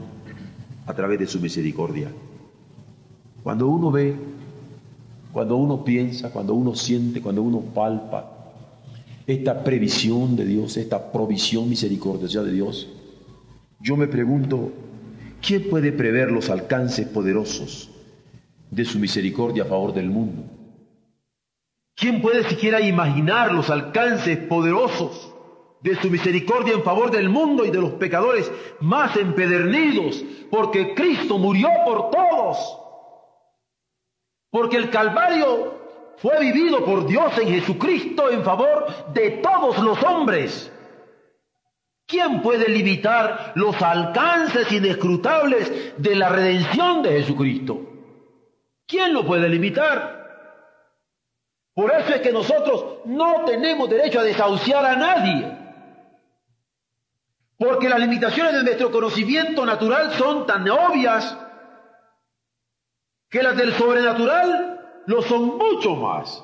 a 0.87 0.95
través 0.95 1.19
de 1.19 1.27
su 1.27 1.39
misericordia. 1.39 2.09
Cuando 3.43 3.69
uno 3.69 3.91
ve, 3.91 4.17
cuando 5.33 5.57
uno 5.57 5.85
piensa, 5.85 6.31
cuando 6.33 6.55
uno 6.55 6.75
siente, 6.75 7.21
cuando 7.21 7.43
uno 7.43 7.61
palpa 7.61 8.55
esta 9.27 9.63
previsión 9.63 10.35
de 10.35 10.47
Dios, 10.47 10.79
esta 10.79 11.13
provisión 11.13 11.69
misericordiosa 11.69 12.43
de 12.43 12.53
Dios, 12.53 12.89
yo 13.81 13.99
me 13.99 14.07
pregunto, 14.07 14.73
¿quién 15.47 15.69
puede 15.69 15.93
prever 15.93 16.33
los 16.33 16.49
alcances 16.49 17.07
poderosos 17.07 17.91
de 18.71 18.87
su 18.87 18.99
misericordia 18.99 19.65
a 19.65 19.67
favor 19.67 19.93
del 19.93 20.09
mundo? 20.09 20.58
¿Quién 21.99 22.23
puede 22.23 22.45
siquiera 22.45 22.81
imaginar 22.81 23.53
los 23.53 23.71
alcances 23.71 24.39
poderosos 24.39 25.35
de 25.81 25.97
su 25.97 26.09
misericordia 26.09 26.75
en 26.75 26.85
favor 26.85 27.11
del 27.11 27.29
mundo 27.29 27.65
y 27.65 27.71
de 27.71 27.81
los 27.81 27.93
pecadores 27.93 28.51
más 28.81 29.17
empedernidos, 29.17 30.25
porque 30.49 30.95
Cristo 30.95 31.39
murió 31.39 31.69
por 31.85 32.11
todos, 32.11 32.79
porque 34.51 34.77
el 34.77 34.91
Calvario 34.91 35.75
fue 36.19 36.39
vivido 36.41 36.85
por 36.85 37.05
Dios 37.05 37.37
en 37.39 37.49
Jesucristo 37.49 38.31
en 38.31 38.45
favor 38.45 39.13
de 39.13 39.31
todos 39.43 39.79
los 39.81 40.01
hombres. 40.05 40.73
¿Quién 42.07 42.43
puede 42.43 42.69
limitar 42.69 43.53
los 43.57 43.81
alcances 43.83 44.71
inescrutables 44.71 45.95
de 45.99 46.15
la 46.15 46.29
redención 46.29 47.03
de 47.03 47.21
Jesucristo? 47.21 47.81
¿Quién 48.87 49.13
lo 49.13 49.27
puede 49.27 49.49
limitar? 49.49 50.18
Por 51.79 51.93
eso 51.93 52.13
es 52.13 52.23
que 52.23 52.33
nosotros 52.33 53.03
no 53.05 53.45
tenemos 53.45 53.89
derecho 53.89 54.19
a 54.19 54.25
desahuciar 54.25 54.85
a 54.85 54.97
nadie. 54.97 55.57
Porque 57.57 57.89
las 57.89 58.01
limitaciones 58.01 58.53
de 58.55 58.65
nuestro 58.65 58.91
conocimiento 58.91 59.65
natural 59.65 60.11
son 60.15 60.45
tan 60.45 60.69
obvias 60.69 61.39
que 63.31 63.45
las 63.45 63.57
del 63.57 63.75
sobrenatural 63.75 65.05
lo 65.07 65.23
son 65.23 65.57
mucho 65.57 65.95
más. 65.95 66.43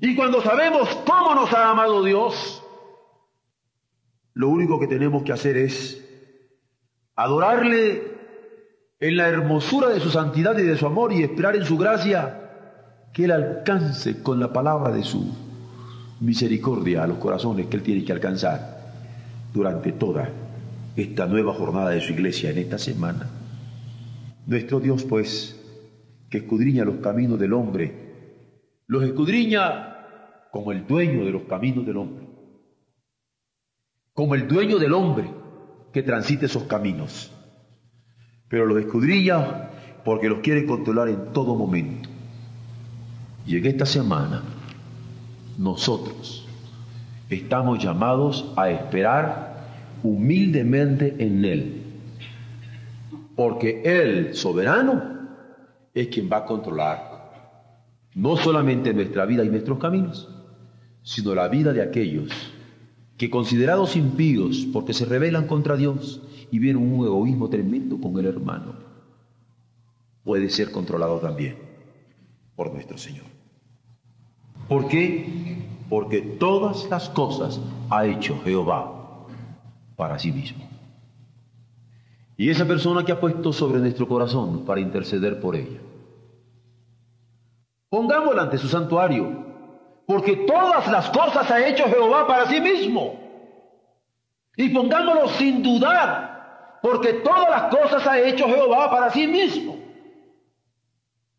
Y 0.00 0.14
cuando 0.16 0.42
sabemos 0.42 0.90
cómo 1.06 1.34
nos 1.34 1.50
ha 1.54 1.70
amado 1.70 2.04
Dios, 2.04 2.62
lo 4.34 4.50
único 4.50 4.78
que 4.78 4.86
tenemos 4.86 5.22
que 5.22 5.32
hacer 5.32 5.56
es 5.56 5.98
adorarle 7.16 8.18
en 9.00 9.16
la 9.16 9.28
hermosura 9.28 9.88
de 9.88 10.00
su 10.00 10.10
santidad 10.10 10.58
y 10.58 10.62
de 10.62 10.76
su 10.76 10.84
amor 10.86 11.10
y 11.14 11.22
esperar 11.22 11.56
en 11.56 11.64
su 11.64 11.78
gracia 11.78 12.40
que 13.12 13.24
Él 13.24 13.30
alcance 13.30 14.22
con 14.22 14.40
la 14.40 14.52
palabra 14.52 14.92
de 14.92 15.04
su 15.04 15.34
misericordia 16.20 17.02
a 17.02 17.06
los 17.06 17.18
corazones 17.18 17.66
que 17.66 17.76
Él 17.76 17.82
tiene 17.82 18.04
que 18.04 18.12
alcanzar 18.12 18.92
durante 19.52 19.92
toda 19.92 20.30
esta 20.96 21.26
nueva 21.26 21.52
jornada 21.52 21.90
de 21.90 22.00
su 22.00 22.12
iglesia 22.12 22.50
en 22.50 22.58
esta 22.58 22.78
semana. 22.78 23.28
Nuestro 24.46 24.80
Dios, 24.80 25.04
pues, 25.04 25.58
que 26.30 26.38
escudriña 26.38 26.84
los 26.84 26.96
caminos 26.96 27.38
del 27.38 27.52
hombre, 27.52 27.92
los 28.86 29.04
escudriña 29.04 29.96
como 30.50 30.72
el 30.72 30.86
dueño 30.86 31.24
de 31.24 31.30
los 31.30 31.42
caminos 31.42 31.86
del 31.86 31.96
hombre, 31.98 32.26
como 34.12 34.34
el 34.34 34.48
dueño 34.48 34.78
del 34.78 34.92
hombre 34.92 35.30
que 35.92 36.02
transite 36.02 36.46
esos 36.46 36.64
caminos, 36.64 37.32
pero 38.48 38.66
los 38.66 38.78
escudriña 38.78 39.70
porque 40.04 40.28
los 40.28 40.40
quiere 40.40 40.66
controlar 40.66 41.08
en 41.08 41.32
todo 41.32 41.54
momento. 41.54 42.11
Y 43.46 43.56
en 43.56 43.66
esta 43.66 43.86
semana, 43.86 44.42
nosotros, 45.58 46.46
estamos 47.28 47.82
llamados 47.82 48.52
a 48.56 48.70
esperar 48.70 49.52
humildemente 50.02 51.16
en 51.18 51.44
Él. 51.44 51.82
Porque 53.34 53.82
Él, 53.84 54.34
soberano, 54.34 55.02
es 55.94 56.08
quien 56.08 56.30
va 56.30 56.38
a 56.38 56.44
controlar 56.44 57.12
no 58.14 58.36
solamente 58.36 58.92
nuestra 58.92 59.24
vida 59.24 59.44
y 59.44 59.48
nuestros 59.48 59.78
caminos, 59.78 60.28
sino 61.02 61.34
la 61.34 61.48
vida 61.48 61.72
de 61.72 61.82
aquellos 61.82 62.30
que 63.16 63.30
considerados 63.30 63.96
impíos 63.96 64.66
porque 64.72 64.92
se 64.92 65.04
rebelan 65.04 65.46
contra 65.46 65.76
Dios 65.76 66.22
y 66.50 66.58
vienen 66.58 66.82
un 66.82 67.06
egoísmo 67.06 67.48
tremendo 67.48 67.98
con 68.00 68.18
el 68.18 68.26
hermano, 68.26 68.74
puede 70.24 70.50
ser 70.50 70.70
controlado 70.70 71.18
también 71.18 71.56
por 72.54 72.72
nuestro 72.72 72.98
Señor. 72.98 73.31
¿Por 74.72 74.88
qué? 74.88 75.42
porque 75.92 76.22
todas 76.22 76.88
las 76.88 77.10
cosas 77.10 77.60
ha 77.90 78.06
hecho 78.06 78.40
Jehová 78.44 79.26
para 79.94 80.18
sí 80.18 80.32
mismo. 80.32 80.66
Y 82.38 82.48
esa 82.48 82.64
persona 82.64 83.04
que 83.04 83.12
ha 83.12 83.20
puesto 83.20 83.52
sobre 83.52 83.78
nuestro 83.78 84.08
corazón 84.08 84.64
para 84.64 84.80
interceder 84.80 85.38
por 85.38 85.54
ella. 85.54 85.80
Pongámosla 87.90 88.44
ante 88.44 88.56
su 88.56 88.68
santuario, 88.68 89.44
porque 90.06 90.34
todas 90.46 90.90
las 90.90 91.10
cosas 91.10 91.50
ha 91.50 91.68
hecho 91.68 91.84
Jehová 91.84 92.26
para 92.26 92.46
sí 92.46 92.58
mismo. 92.58 93.20
Y 94.56 94.70
pongámoslo 94.70 95.28
sin 95.28 95.62
dudar, 95.62 96.78
porque 96.80 97.12
todas 97.22 97.50
las 97.50 97.62
cosas 97.64 98.06
ha 98.06 98.18
hecho 98.18 98.46
Jehová 98.46 98.90
para 98.90 99.10
sí 99.10 99.26
mismo. 99.26 99.71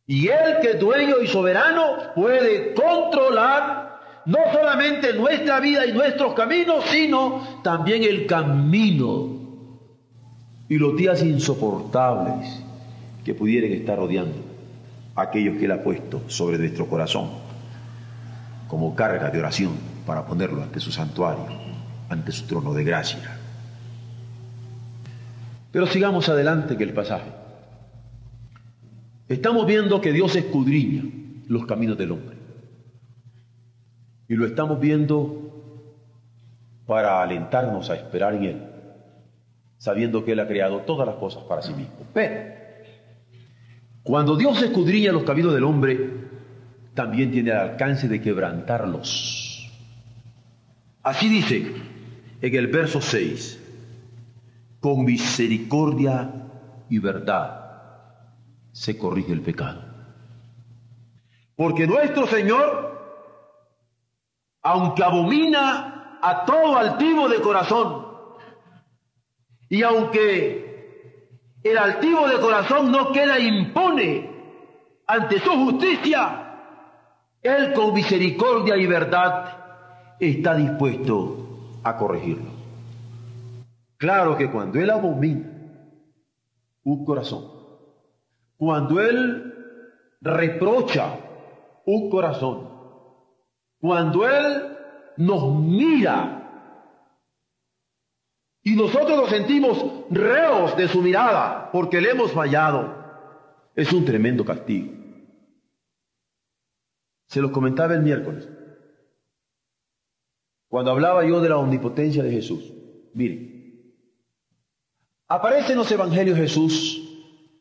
Y 0.05 0.27
él 0.27 0.57
que 0.61 0.71
es 0.71 0.79
dueño 0.79 1.21
y 1.21 1.27
soberano 1.27 2.13
puede 2.13 2.73
controlar 2.73 3.99
no 4.25 4.39
solamente 4.51 5.13
nuestra 5.13 5.59
vida 5.59 5.85
y 5.85 5.93
nuestros 5.93 6.33
caminos, 6.33 6.85
sino 6.85 7.61
también 7.63 8.03
el 8.03 8.25
camino 8.25 9.29
y 10.69 10.77
los 10.77 10.95
días 10.95 11.21
insoportables 11.21 12.63
que 13.23 13.33
pudieran 13.33 13.71
estar 13.71 13.97
rodeando 13.97 14.37
a 15.15 15.23
aquellos 15.23 15.57
que 15.57 15.65
Él 15.65 15.71
ha 15.71 15.83
puesto 15.83 16.21
sobre 16.27 16.57
nuestro 16.57 16.87
corazón 16.87 17.29
como 18.67 18.95
carga 18.95 19.29
de 19.29 19.39
oración 19.39 19.73
para 20.05 20.25
ponerlo 20.25 20.63
ante 20.63 20.79
su 20.79 20.91
santuario, 20.91 21.45
ante 22.09 22.31
su 22.31 22.45
trono 22.45 22.73
de 22.73 22.83
gracia. 22.83 23.37
Pero 25.71 25.87
sigamos 25.87 26.27
adelante 26.29 26.75
que 26.75 26.83
el 26.83 26.93
pasaje. 26.93 27.42
Estamos 29.33 29.65
viendo 29.65 29.99
que 29.99 30.13
Dios 30.13 30.35
escudriña 30.35 31.05
los 31.47 31.65
caminos 31.65 31.97
del 31.97 32.11
hombre. 32.11 32.37
Y 34.29 34.35
lo 34.35 34.45
estamos 34.45 34.79
viendo 34.79 35.89
para 36.85 37.19
alentarnos 37.19 37.89
a 37.89 37.95
esperar 37.95 38.35
en 38.35 38.43
Él, 38.43 38.61
sabiendo 39.79 40.23
que 40.23 40.33
Él 40.33 40.39
ha 40.39 40.47
creado 40.47 40.81
todas 40.81 41.07
las 41.07 41.15
cosas 41.15 41.43
para 41.45 41.63
sí 41.63 41.73
mismo. 41.73 41.95
Pero, 42.13 42.53
cuando 44.03 44.35
Dios 44.35 44.61
escudriña 44.61 45.11
los 45.11 45.23
caminos 45.23 45.55
del 45.55 45.63
hombre, 45.63 46.11
también 46.93 47.31
tiene 47.31 47.49
el 47.49 47.57
alcance 47.57 48.07
de 48.07 48.21
quebrantarlos. 48.21 49.67
Así 51.01 51.27
dice 51.27 51.73
en 52.39 52.55
el 52.55 52.67
verso 52.67 53.01
6, 53.01 53.59
con 54.79 55.03
misericordia 55.03 56.31
y 56.87 56.99
verdad 56.99 57.62
se 58.73 58.97
corrige 58.97 59.31
el 59.31 59.41
pecado. 59.41 59.85
Porque 61.55 61.87
nuestro 61.87 62.27
Señor, 62.27 62.91
aunque 64.63 65.03
abomina 65.03 66.19
a 66.21 66.43
todo 66.45 66.75
altivo 66.75 67.29
de 67.29 67.39
corazón, 67.39 68.07
y 69.69 69.83
aunque 69.83 71.59
el 71.63 71.77
altivo 71.77 72.27
de 72.27 72.39
corazón 72.39 72.91
no 72.91 73.11
queda 73.11 73.39
impone 73.39 74.29
ante 75.07 75.39
su 75.39 75.51
justicia, 75.51 76.59
Él 77.41 77.73
con 77.73 77.93
misericordia 77.93 78.75
y 78.75 78.87
verdad 78.87 80.15
está 80.19 80.55
dispuesto 80.55 81.79
a 81.83 81.95
corregirlo. 81.95 82.51
Claro 83.97 84.35
que 84.35 84.49
cuando 84.49 84.79
Él 84.79 84.89
abomina 84.89 85.49
un 86.83 87.05
corazón, 87.05 87.62
cuando 88.57 88.99
Él 89.01 89.53
reprocha 90.21 91.19
un 91.85 92.09
corazón, 92.09 92.69
cuando 93.79 94.27
Él 94.27 94.77
nos 95.17 95.59
mira 95.59 96.39
y 98.63 98.75
nosotros 98.75 99.17
nos 99.17 99.29
sentimos 99.29 100.05
reos 100.09 100.77
de 100.77 100.87
su 100.87 101.01
mirada 101.01 101.69
porque 101.71 101.99
le 101.99 102.11
hemos 102.11 102.31
fallado, 102.31 103.03
es 103.75 103.91
un 103.91 104.05
tremendo 104.05 104.45
castigo. 104.45 104.93
Se 107.27 107.41
los 107.41 107.51
comentaba 107.51 107.95
el 107.95 108.03
miércoles, 108.03 108.47
cuando 110.67 110.91
hablaba 110.91 111.25
yo 111.25 111.41
de 111.41 111.49
la 111.49 111.57
omnipotencia 111.57 112.23
de 112.23 112.31
Jesús. 112.31 112.71
Miren, 113.13 113.53
Aparece 115.33 115.71
en 115.71 115.79
los 115.79 115.91
evangelios 115.91 116.37
Jesús 116.37 117.12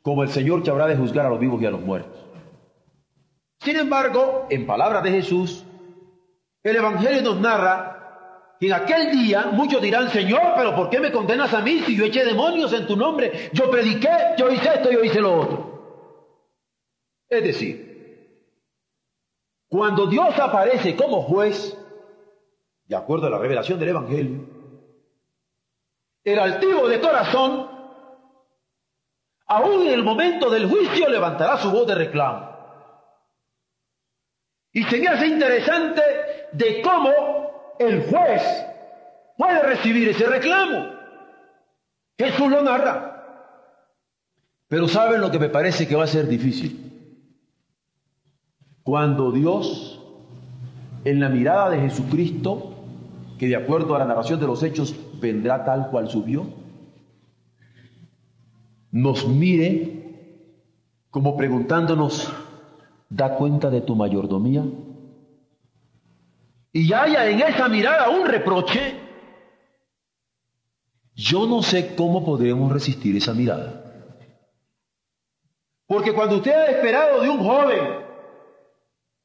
como 0.03 0.23
el 0.23 0.29
Señor 0.29 0.63
que 0.63 0.71
habrá 0.71 0.87
de 0.87 0.97
juzgar 0.97 1.27
a 1.27 1.31
los 1.31 1.39
vivos 1.39 1.63
y 1.63 1.67
a 1.67 1.71
los 1.71 1.81
muertos. 1.81 2.27
Sin 3.61 3.77
embargo, 3.77 4.47
en 4.51 4.67
palabras 4.67 5.03
de 5.05 5.13
Jesús, 5.13 5.65
el 6.63 6.77
Evangelio 6.77 7.23
nos 7.23 7.41
narra 7.41 8.57
que 8.59 8.67
en 8.67 8.73
aquel 8.73 9.11
día 9.13 9.47
muchos 9.53 9.81
dirán, 9.81 10.09
Señor, 10.11 10.55
pero 10.57 10.75
¿por 10.75 10.91
qué 10.91 11.01
me 11.01 11.13
condenas 11.13 11.53
a 11.55 11.61
mí 11.61 11.81
si 11.81 11.97
yo 11.97 12.05
eché 12.05 12.25
demonios 12.25 12.73
en 12.73 12.87
tu 12.87 12.97
nombre? 12.97 13.51
Yo 13.53 13.71
prediqué, 13.71 14.11
yo 14.37 14.51
hice 14.51 14.69
esto, 14.69 14.91
yo 14.91 15.03
hice 15.03 15.21
lo 15.21 15.41
otro. 15.41 15.73
Es 17.29 17.43
decir, 17.45 17.93
cuando 19.69 20.07
Dios 20.07 20.39
aparece 20.39 20.95
como 20.97 21.23
juez, 21.23 21.79
de 22.85 22.97
acuerdo 22.97 23.27
a 23.27 23.31
la 23.31 23.39
revelación 23.39 23.79
del 23.79 23.89
Evangelio, 23.89 24.47
el 26.25 26.39
altivo 26.39 26.89
de 26.89 27.01
corazón, 27.01 27.72
aún 29.47 29.87
en 29.87 29.93
el 29.93 30.03
momento 30.03 30.51
del 30.51 30.69
juicio, 30.69 31.09
levantará 31.09 31.59
su 31.59 31.71
voz 31.71 31.87
de 31.87 31.95
reclamo. 31.95 32.53
Y 34.73 34.85
se 34.85 34.99
me 34.99 35.09
hace 35.09 35.27
interesante 35.27 36.03
de 36.53 36.81
cómo 36.83 37.13
el 37.79 38.05
juez 38.05 38.43
puede 39.37 39.63
recibir 39.63 40.09
ese 40.09 40.27
reclamo. 40.27 40.93
Jesús 42.19 42.51
lo 42.51 42.63
narra. 42.63 43.13
Pero 44.69 44.89
¿saben 44.89 45.21
lo 45.21 45.31
que 45.31 45.39
me 45.39 45.51
parece 45.51 45.87
que 45.87 45.97
va 45.97 46.05
a 46.05 46.07
ser 46.07 46.27
difícil? 46.27 46.93
Cuando 48.83 49.31
Dios, 49.31 50.01
en 51.05 51.21
la 51.21 51.29
mirada 51.29 51.71
de 51.71 51.81
Jesucristo, 51.81 52.75
que 53.39 53.49
de 53.49 53.57
acuerdo 53.57 53.95
a 53.95 53.99
la 53.99 54.07
narración 54.07 54.41
de 54.41 54.47
los 54.47 54.63
hechos 54.63 54.95
vendrá 55.21 55.65
tal 55.65 55.91
cual 55.91 56.09
subió, 56.09 56.47
nos 58.93 59.27
mire 59.27 60.03
como 61.11 61.37
preguntándonos, 61.37 62.33
¿da 63.11 63.35
cuenta 63.35 63.69
de 63.69 63.81
tu 63.81 63.97
mayordomía? 63.97 64.65
Y 66.73 66.93
haya 66.93 67.29
en 67.29 67.41
esa 67.41 67.69
mirada 67.69 68.09
un 68.09 68.27
reproche, 68.27 68.97
yo 71.15 71.47
no 71.47 71.63
sé 71.63 71.95
cómo 71.95 72.25
podremos 72.25 72.73
resistir 72.73 73.17
esa 73.17 73.35
mirada. 73.35 73.81
Porque 75.87 76.15
cuando 76.15 76.37
usted 76.37 76.53
ha 76.53 76.67
esperado 76.67 77.21
de 77.21 77.29
un 77.29 77.45
joven, 77.45 78.03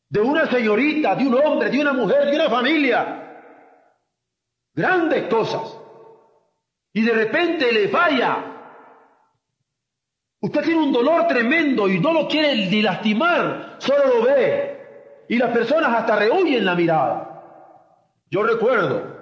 de 0.09 0.21
una 0.21 0.49
señorita, 0.49 1.15
de 1.15 1.27
un 1.27 1.35
hombre, 1.35 1.69
de 1.69 1.79
una 1.79 1.93
mujer, 1.93 2.29
de 2.29 2.35
una 2.35 2.49
familia, 2.49 3.23
grandes 4.73 5.27
cosas, 5.29 5.77
y 6.91 7.01
de 7.03 7.13
repente 7.13 7.71
le 7.71 7.87
falla. 7.87 8.56
Usted 10.39 10.61
tiene 10.61 10.83
un 10.83 10.93
dolor 10.93 11.27
tremendo 11.27 11.87
y 11.87 11.99
no 11.99 12.13
lo 12.13 12.27
quiere 12.27 12.55
ni 12.69 12.81
lastimar, 12.81 13.77
solo 13.79 14.07
lo 14.07 14.23
ve. 14.23 15.25
Y 15.29 15.37
las 15.37 15.51
personas 15.51 15.93
hasta 15.93 16.15
rehuyen 16.15 16.63
la 16.63 16.75
mirada. 16.75 17.27
Yo 18.29 18.43
recuerdo 18.43 19.17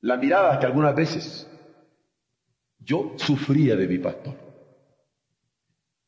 la 0.00 0.16
mirada 0.16 0.58
que 0.58 0.66
algunas 0.66 0.94
veces 0.94 1.48
yo 2.78 3.12
sufría 3.16 3.76
de 3.76 3.86
mi 3.86 3.98
pastor. 3.98 4.34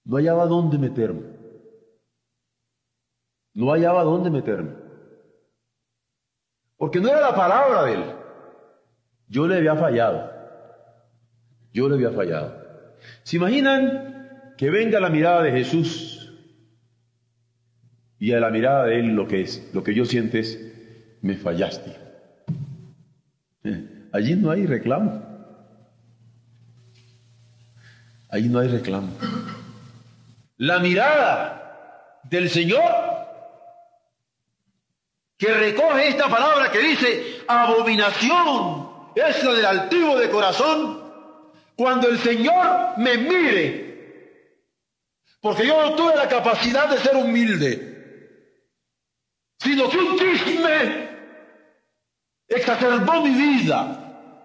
No 0.05 0.16
hallaba 0.16 0.46
dónde 0.46 0.79
meterme. 0.79 1.22
No 3.55 3.72
hallaba 3.72 4.03
dónde 4.05 4.31
meterme. 4.31 4.72
Porque 6.77 7.01
no 7.01 7.09
era 7.09 7.20
la 7.20 7.35
palabra 7.35 7.85
de 7.85 7.94
él. 7.94 8.05
Yo 9.29 9.46
le 9.46 9.57
había 9.57 9.77
fallado. 9.77 10.33
Yo 11.72 11.88
le 11.88 11.96
había 11.96 12.11
fallado. 12.11 12.67
¿Se 13.22 13.37
imaginan 13.37 14.54
que 14.56 14.70
venga 14.70 15.00
la 15.00 15.11
mirada 15.11 15.42
de 15.42 15.52
Jesús 15.52 16.32
y 18.18 18.32
a 18.32 18.40
la 18.40 18.50
mirada 18.50 18.87
de 18.87 19.00
Él 19.00 19.14
lo 19.14 19.28
que 19.28 19.42
es, 19.42 19.70
lo 19.72 19.82
que 19.82 19.94
yo 19.94 20.04
siento 20.04 20.38
es, 20.38 20.58
me 21.22 21.37
fallaste? 21.37 21.96
Eh, 23.64 24.08
allí 24.12 24.34
no 24.34 24.50
hay 24.50 24.66
reclamo. 24.66 25.26
Allí 28.30 28.48
no 28.48 28.58
hay 28.58 28.68
reclamo. 28.68 29.11
La 30.58 30.78
mirada 30.80 32.20
del 32.24 32.50
Señor 32.50 32.82
que 35.38 35.54
recoge 35.54 36.08
esta 36.08 36.28
palabra 36.28 36.70
que 36.72 36.80
dice 36.80 37.42
abominación 37.46 38.88
es 39.14 39.44
la 39.44 39.52
del 39.52 39.66
altivo 39.66 40.18
de 40.18 40.28
corazón, 40.30 40.97
cuando 41.78 42.08
el 42.08 42.18
Señor 42.18 42.98
me 42.98 43.16
mire, 43.18 44.34
porque 45.40 45.64
yo 45.64 45.80
no 45.80 45.94
tuve 45.94 46.16
la 46.16 46.28
capacidad 46.28 46.90
de 46.90 46.98
ser 46.98 47.14
humilde, 47.14 48.34
sino 49.60 49.88
que 49.88 49.96
un 49.96 50.18
chisme 50.18 51.08
exacerbó 52.48 53.22
mi 53.22 53.30
vida 53.30 54.42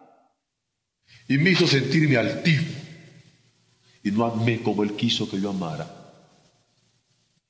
y 1.27 1.39
me 1.39 1.49
hizo 1.49 1.65
sentirme 1.65 2.17
altivo 2.17 2.71
y 4.03 4.11
no 4.11 4.25
amé 4.25 4.61
como 4.61 4.83
Él 4.83 4.95
quiso 4.95 5.27
que 5.27 5.41
yo 5.41 5.49
amara. 5.49 5.87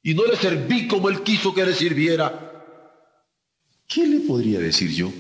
Y 0.01 0.13
no 0.13 0.25
le 0.25 0.37
serví 0.37 0.87
como 0.87 1.09
Él 1.09 1.23
quiso 1.23 1.53
que 1.53 1.65
le 1.65 1.73
sirviera. 1.73 2.51
¿Qué 3.85 4.07
le 4.07 4.21
podría 4.21 4.59
decir 4.59 4.91
yo? 4.91 5.11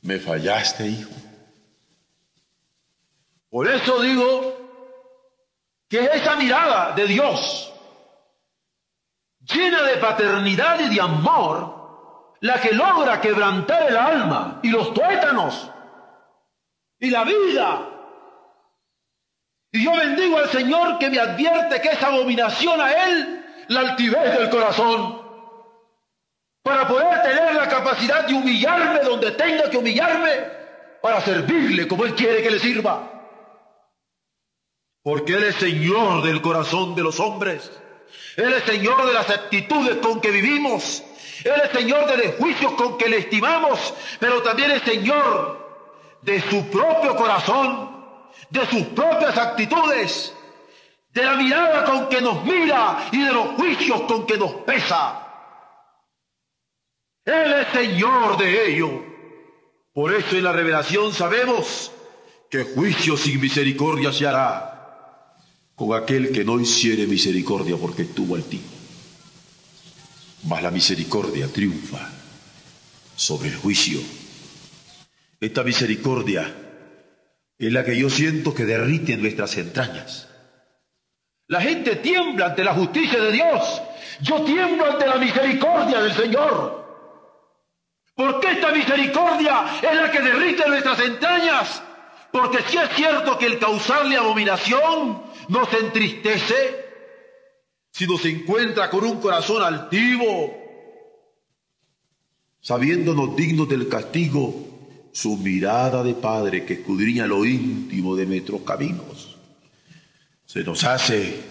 me 0.00 0.18
fallaste, 0.18 0.88
hijo. 0.88 1.27
Por 3.50 3.66
eso 3.68 4.00
digo 4.00 4.56
que 5.88 6.04
esa 6.04 6.36
mirada 6.36 6.92
de 6.92 7.06
Dios, 7.06 7.72
llena 9.40 9.82
de 9.84 9.96
paternidad 9.96 10.80
y 10.80 10.94
de 10.94 11.00
amor, 11.00 12.36
la 12.40 12.60
que 12.60 12.72
logra 12.72 13.20
quebrantar 13.20 13.88
el 13.88 13.96
alma 13.96 14.60
y 14.62 14.68
los 14.68 14.92
tuétanos 14.92 15.70
y 17.00 17.10
la 17.10 17.24
vida. 17.24 17.88
Y 19.72 19.84
yo 19.84 19.92
bendigo 19.96 20.38
al 20.38 20.48
Señor 20.50 20.98
que 20.98 21.10
me 21.10 21.18
advierte 21.18 21.80
que 21.80 21.88
es 21.90 22.02
abominación 22.02 22.80
a 22.80 22.92
Él 23.06 23.46
la 23.68 23.80
altivez 23.80 24.38
del 24.38 24.50
corazón. 24.50 25.26
Para 26.62 26.86
poder 26.86 27.22
tener 27.22 27.54
la 27.54 27.68
capacidad 27.68 28.26
de 28.26 28.34
humillarme 28.34 29.00
donde 29.00 29.30
tenga 29.32 29.70
que 29.70 29.78
humillarme, 29.78 30.58
para 31.00 31.20
servirle 31.22 31.88
como 31.88 32.04
Él 32.04 32.14
quiere 32.14 32.42
que 32.42 32.50
le 32.50 32.58
sirva. 32.58 33.17
Porque 35.08 35.32
Él 35.32 35.44
es 35.44 35.54
Señor 35.54 36.22
del 36.22 36.42
corazón 36.42 36.94
de 36.94 37.02
los 37.02 37.18
hombres. 37.18 37.72
Él 38.36 38.52
es 38.52 38.62
Señor 38.64 39.06
de 39.06 39.14
las 39.14 39.30
actitudes 39.30 39.96
con 40.02 40.20
que 40.20 40.30
vivimos. 40.30 41.02
Él 41.44 41.54
es 41.64 41.70
Señor 41.70 42.06
de 42.10 42.26
los 42.26 42.34
juicios 42.34 42.72
con 42.74 42.98
que 42.98 43.08
le 43.08 43.16
estimamos. 43.20 43.94
Pero 44.20 44.42
también 44.42 44.70
es 44.70 44.82
Señor 44.82 45.96
de 46.20 46.42
su 46.50 46.62
propio 46.68 47.16
corazón, 47.16 48.04
de 48.50 48.66
sus 48.66 48.82
propias 48.88 49.38
actitudes, 49.38 50.34
de 51.14 51.24
la 51.24 51.36
mirada 51.36 51.86
con 51.86 52.10
que 52.10 52.20
nos 52.20 52.44
mira 52.44 53.08
y 53.10 53.22
de 53.22 53.32
los 53.32 53.46
juicios 53.54 54.02
con 54.02 54.26
que 54.26 54.36
nos 54.36 54.52
pesa. 54.66 55.26
Él 57.24 57.54
es 57.54 57.68
Señor 57.68 58.36
de 58.36 58.72
ello. 58.72 58.90
Por 59.94 60.12
eso 60.12 60.36
en 60.36 60.44
la 60.44 60.52
revelación 60.52 61.14
sabemos 61.14 61.92
que 62.50 62.64
juicio 62.64 63.16
sin 63.16 63.40
misericordia 63.40 64.12
se 64.12 64.26
hará 64.26 64.74
con 65.78 65.94
aquel 65.94 66.32
que 66.32 66.44
no 66.44 66.58
hiciere 66.58 67.06
misericordia 67.06 67.76
porque 67.76 68.02
estuvo 68.02 68.34
altivo. 68.34 68.64
Mas 70.42 70.60
la 70.60 70.72
misericordia 70.72 71.46
triunfa 71.46 72.10
sobre 73.14 73.50
el 73.50 73.56
juicio. 73.56 74.00
Esta 75.40 75.62
misericordia 75.62 76.52
es 77.56 77.72
la 77.72 77.84
que 77.84 77.96
yo 77.96 78.10
siento 78.10 78.52
que 78.52 78.64
derrite 78.64 79.12
en 79.12 79.22
nuestras 79.22 79.56
entrañas. 79.56 80.28
La 81.46 81.60
gente 81.60 81.94
tiembla 81.96 82.46
ante 82.46 82.64
la 82.64 82.74
justicia 82.74 83.20
de 83.20 83.32
Dios. 83.32 83.80
Yo 84.20 84.42
tiemblo 84.42 84.84
ante 84.84 85.06
la 85.06 85.16
misericordia 85.16 86.00
del 86.00 86.12
Señor. 86.12 86.88
Porque 88.16 88.50
esta 88.50 88.72
misericordia 88.72 89.78
es 89.80 89.96
la 89.96 90.10
que 90.10 90.20
derrite 90.20 90.68
nuestras 90.68 90.98
entrañas. 90.98 91.82
Porque 92.32 92.58
si 92.68 92.76
es 92.76 92.90
cierto 92.96 93.38
que 93.38 93.46
el 93.46 93.60
causarle 93.60 94.16
abominación 94.16 95.27
no 95.48 95.66
se 95.66 95.78
entristece, 95.78 96.86
sino 97.90 98.16
se 98.18 98.30
encuentra 98.30 98.88
con 98.90 99.04
un 99.04 99.20
corazón 99.20 99.62
altivo, 99.62 100.54
sabiéndonos 102.60 103.34
dignos 103.34 103.68
del 103.68 103.88
castigo, 103.88 104.66
su 105.12 105.36
mirada 105.38 106.02
de 106.02 106.14
Padre 106.14 106.64
que 106.64 106.74
escudriña 106.74 107.26
lo 107.26 107.44
íntimo 107.44 108.14
de 108.14 108.26
nuestros 108.26 108.62
caminos, 108.62 109.36
se 110.46 110.62
nos 110.62 110.84
hace 110.84 111.42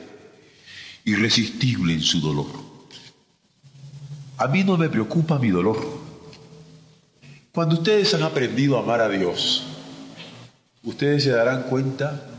irresistible 1.06 1.94
en 1.94 2.02
su 2.02 2.22
dolor. 2.22 2.48
A 4.38 4.48
mí 4.48 4.64
no 4.64 4.78
me 4.78 4.90
preocupa 4.90 5.40
mi 5.40 5.50
dolor. 5.50 5.78
Cuando 7.52 7.76
ustedes 7.76 8.14
han 8.14 8.24
aprendido 8.24 8.78
a 8.78 8.84
amar 8.84 9.02
a 9.02 9.10
Dios, 9.10 9.64
ustedes 10.84 11.24
se 11.24 11.32
darán 11.32 11.64
cuenta 11.64 12.37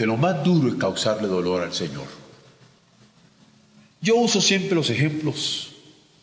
que 0.00 0.06
lo 0.06 0.16
más 0.16 0.42
duro 0.42 0.68
es 0.68 0.76
causarle 0.76 1.28
dolor 1.28 1.62
al 1.62 1.74
Señor. 1.74 2.06
Yo 4.00 4.16
uso 4.16 4.40
siempre 4.40 4.74
los 4.74 4.88
ejemplos 4.88 5.72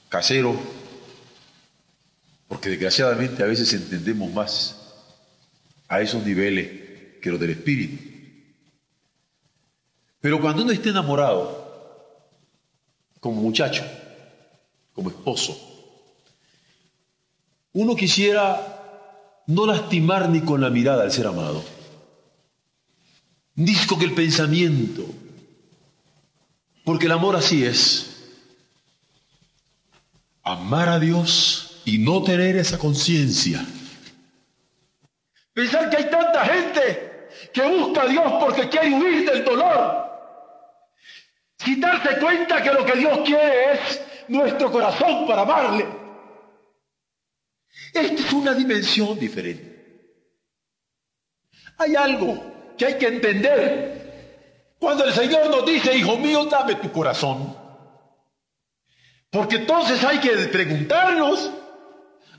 caseros, 0.10 0.56
porque 2.48 2.70
desgraciadamente 2.70 3.44
a 3.44 3.46
veces 3.46 3.72
entendemos 3.74 4.34
más 4.34 4.96
a 5.88 6.02
esos 6.02 6.26
niveles 6.26 7.20
que 7.22 7.30
los 7.30 7.40
del 7.40 7.52
Espíritu. 7.52 8.04
Pero 10.22 10.42
cuando 10.42 10.64
uno 10.64 10.72
está 10.72 10.90
enamorado, 10.90 12.18
como 13.20 13.44
muchacho, 13.44 13.86
como 14.96 15.12
esposo, 15.12 15.56
uno 17.74 17.96
quisiera 17.96 19.44
no 19.46 19.68
lastimar 19.68 20.30
ni 20.30 20.42
con 20.42 20.62
la 20.62 20.72
mirada 20.72 21.04
al 21.04 21.12
ser 21.12 21.28
amado 21.28 21.77
disco 23.58 23.98
que 23.98 24.06
el 24.06 24.14
pensamiento, 24.14 25.04
porque 26.86 27.08
el 27.08 27.12
amor 27.12 27.36
así 27.36 27.66
es. 27.66 28.14
Amar 30.44 30.88
a 30.88 31.00
Dios 31.00 31.82
y 31.84 31.98
no 31.98 32.24
tener 32.24 32.56
esa 32.56 32.78
conciencia. 32.78 33.66
Pensar 35.54 35.90
que 35.90 35.98
hay 35.98 36.10
tanta 36.10 36.46
gente 36.46 37.30
que 37.52 37.62
busca 37.64 38.04
a 38.04 38.08
Dios 38.08 38.34
porque 38.40 38.70
quiere 38.70 38.94
huir 38.94 39.30
del 39.30 39.44
dolor. 39.44 40.06
Sin 41.58 41.82
darse 41.82 42.20
cuenta 42.20 42.62
que 42.62 42.72
lo 42.72 42.86
que 42.86 42.98
Dios 42.98 43.20
quiere 43.26 43.74
es 43.74 44.02
nuestro 44.28 44.72
corazón 44.72 45.28
para 45.28 45.42
amarle. 45.42 45.88
Esta 47.92 48.14
es 48.14 48.32
una 48.32 48.54
dimensión 48.54 49.20
diferente. 49.20 49.76
Hay 51.80 51.96
algo 51.96 52.57
que 52.78 52.86
hay 52.86 52.98
que 52.98 53.08
entender. 53.08 54.76
Cuando 54.80 55.04
el 55.04 55.14
Señor 55.14 55.50
nos 55.50 55.66
dice, 55.66 55.98
hijo 55.98 56.18
mío, 56.18 56.46
dame 56.46 56.76
tu 56.76 56.92
corazón. 56.92 57.56
Porque 59.30 59.58
entonces 59.58 60.04
hay 60.04 60.20
que 60.20 60.30
preguntarnos 60.48 61.52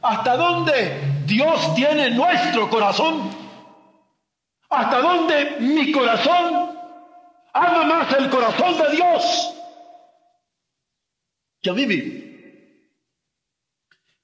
hasta 0.01 0.37
dónde 0.37 1.01
Dios 1.27 1.75
tiene 1.75 2.11
nuestro 2.11 2.71
corazón. 2.71 3.31
Hasta 4.71 5.01
dónde 5.01 5.57
mi 5.61 5.91
corazón 5.93 6.71
ama 7.53 7.85
más 7.85 8.13
el 8.15 8.31
corazón 8.31 8.79
de 8.79 8.97
Dios 8.97 9.55
que 11.61 11.71
a 11.71 11.75
mí 11.75 11.87
mismo. 11.87 12.29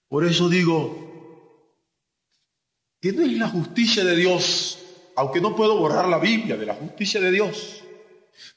Por 0.09 0.25
eso 0.25 0.49
digo 0.49 1.01
que 3.01 3.13
no 3.13 3.23
es 3.23 3.33
la 3.33 3.49
justicia 3.49 4.05
de 4.05 4.17
Dios 4.17 4.84
aunque 5.17 5.41
no 5.41 5.55
puedo 5.55 5.77
borrar 5.79 6.09
la 6.09 6.19
Biblia 6.19 6.57
de 6.57 6.67
la 6.67 6.75
justicia 6.75 7.21
de 7.21 7.31
Dios. 7.31 7.83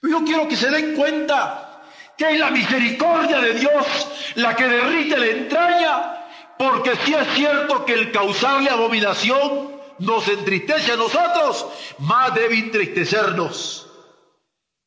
Pero 0.01 0.19
yo 0.19 0.25
quiero 0.25 0.47
que 0.47 0.55
se 0.55 0.69
den 0.69 0.95
cuenta 0.95 1.83
que 2.17 2.31
es 2.31 2.39
la 2.39 2.49
misericordia 2.49 3.39
de 3.39 3.53
Dios 3.53 4.33
la 4.35 4.55
que 4.55 4.67
derrite 4.67 5.17
la 5.17 5.27
entraña, 5.27 6.27
porque 6.57 6.95
si 7.05 7.13
es 7.13 7.27
cierto 7.35 7.85
que 7.85 7.93
el 7.93 8.11
causarle 8.11 8.69
abominación 8.69 9.77
nos 9.99 10.27
entristece 10.27 10.93
a 10.93 10.95
nosotros, 10.95 11.67
más 11.99 12.33
debe 12.33 12.57
entristecernos 12.57 13.87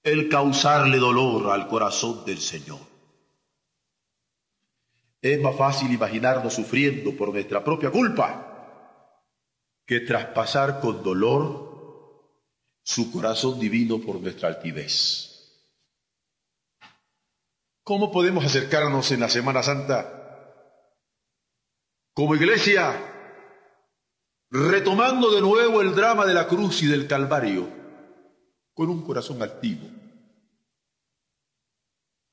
el 0.03 0.29
causarle 0.29 0.99
dolor 0.99 1.53
al 1.53 1.69
corazón 1.69 2.25
del 2.25 2.39
Señor. 2.39 2.79
Es 5.23 5.41
más 5.41 5.55
fácil 5.55 5.93
imaginarnos 5.93 6.55
sufriendo 6.55 7.13
por 7.13 7.31
nuestra 7.33 7.63
propia 7.63 7.91
culpa 7.91 8.50
que 9.91 9.99
traspasar 9.99 10.81
con 10.81 11.03
dolor 11.03 12.39
su 12.85 13.11
corazón 13.11 13.59
divino 13.59 13.99
por 13.99 14.21
nuestra 14.21 14.47
altivez. 14.47 15.67
¿Cómo 17.83 18.13
podemos 18.13 18.45
acercarnos 18.45 19.11
en 19.11 19.19
la 19.19 19.29
Semana 19.29 19.65
Santa 19.65 20.79
como 22.15 22.37
iglesia, 22.37 22.95
retomando 24.49 25.29
de 25.33 25.41
nuevo 25.41 25.81
el 25.81 25.93
drama 25.93 26.25
de 26.25 26.35
la 26.35 26.47
cruz 26.47 26.85
y 26.85 26.87
del 26.87 27.09
Calvario, 27.09 27.69
con 28.73 28.91
un 28.91 29.03
corazón 29.05 29.43
altivo? 29.43 29.89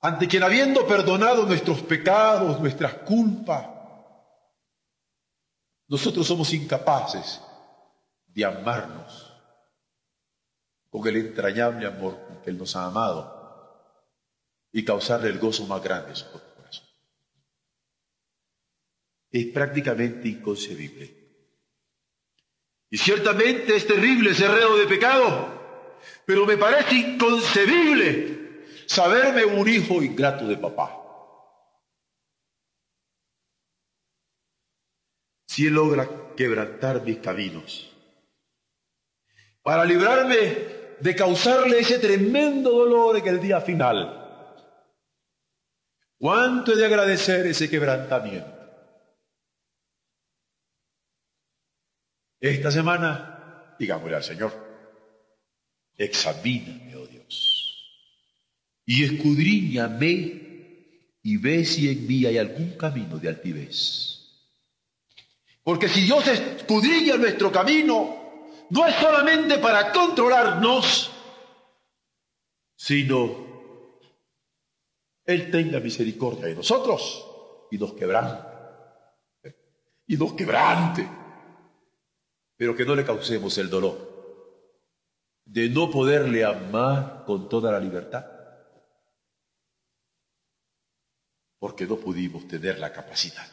Ante 0.02 0.28
quien 0.28 0.44
habiendo 0.44 0.86
perdonado 0.86 1.48
nuestros 1.48 1.82
pecados, 1.82 2.60
nuestras 2.60 2.94
culpas, 2.94 3.68
nosotros 5.88 6.28
somos 6.28 6.54
incapaces 6.54 7.42
de 8.38 8.46
amarnos 8.46 9.34
con 10.92 11.08
el 11.08 11.16
entrañable 11.16 11.88
amor 11.88 12.20
que 12.44 12.52
Él 12.52 12.58
nos 12.60 12.76
ha 12.76 12.86
amado 12.86 13.36
y 14.72 14.86
causarle 14.86 15.30
el 15.30 15.40
gozo 15.40 15.66
más 15.66 15.82
grande 15.82 16.12
a 16.12 16.16
su 16.16 16.32
corazón. 16.32 16.86
Es 19.32 19.48
prácticamente 19.48 20.28
inconcebible. 20.28 21.16
Y 22.92 22.98
ciertamente 23.00 23.76
es 23.76 23.88
terrible 23.88 24.30
ese 24.30 24.48
reo 24.48 24.78
de 24.78 24.86
pecado, 24.86 25.98
pero 26.24 26.46
me 26.46 26.58
parece 26.58 26.94
inconcebible 26.94 28.66
saberme 28.86 29.46
un 29.46 29.68
hijo 29.68 30.04
ingrato 30.04 30.48
de 30.48 30.58
papá. 30.58 30.96
Si 35.48 35.66
Él 35.66 35.74
logra 35.74 36.36
quebrantar 36.36 37.02
mis 37.02 37.18
caminos, 37.18 37.97
para 39.68 39.84
librarme 39.84 40.96
de 41.02 41.14
causarle 41.14 41.80
ese 41.80 42.00
tremendo 42.00 42.72
dolor 42.72 43.18
en 43.18 43.28
el 43.28 43.42
día 43.42 43.60
final. 43.60 44.56
¿Cuánto 46.18 46.72
he 46.72 46.78
de 46.78 46.86
agradecer 46.86 47.46
ese 47.48 47.70
quebrantamiento? 47.70 48.48
Esta 52.40 52.72
semana, 52.72 53.76
digámosle 53.78 54.16
al 54.16 54.24
Señor, 54.24 54.54
examíname, 55.98 56.96
oh 56.96 57.06
Dios, 57.06 58.00
y 58.86 59.04
escudriñame 59.04 61.12
y 61.24 61.36
ve 61.36 61.66
si 61.66 61.90
en 61.90 62.08
mí 62.08 62.26
hay 62.26 62.38
algún 62.38 62.78
camino 62.78 63.20
de 63.20 63.28
altivez. 63.28 64.32
Porque 65.62 65.90
si 65.90 66.04
Dios 66.04 66.26
escudriña 66.26 67.18
nuestro 67.18 67.52
camino, 67.52 68.27
no 68.70 68.86
es 68.86 68.96
solamente 68.96 69.60
para 69.60 69.92
controlarnos, 69.92 71.12
sino 72.76 73.48
Él 75.26 75.52
tenga 75.52 75.80
misericordia 75.80 76.48
de 76.48 76.56
nosotros 76.56 77.26
y 77.72 77.78
nos 77.78 77.94
quebrante. 77.94 78.48
Y 80.08 80.18
nos 80.18 80.34
quebrante. 80.34 81.08
Pero 82.56 82.76
que 82.76 82.86
no 82.86 82.96
le 82.96 83.06
causemos 83.06 83.58
el 83.58 83.70
dolor 83.70 84.16
de 85.46 85.70
no 85.70 85.90
poderle 85.90 86.44
amar 86.44 87.24
con 87.26 87.48
toda 87.48 87.72
la 87.72 87.80
libertad. 87.80 88.26
Porque 91.60 91.86
no 91.86 91.98
pudimos 91.98 92.48
tener 92.48 92.80
la 92.80 92.92
capacidad 92.92 93.48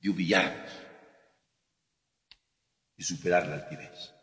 de 0.00 0.10
humillarnos 0.10 0.81
y 3.02 3.04
superar 3.04 3.48
la 3.48 3.54
altivez. 3.54 4.14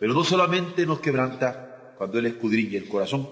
Pero 0.00 0.12
no 0.12 0.24
solamente 0.24 0.84
nos 0.84 0.98
quebranta 0.98 1.94
cuando 1.96 2.18
Él 2.18 2.26
escudriña 2.26 2.76
el 2.76 2.88
corazón 2.88 3.28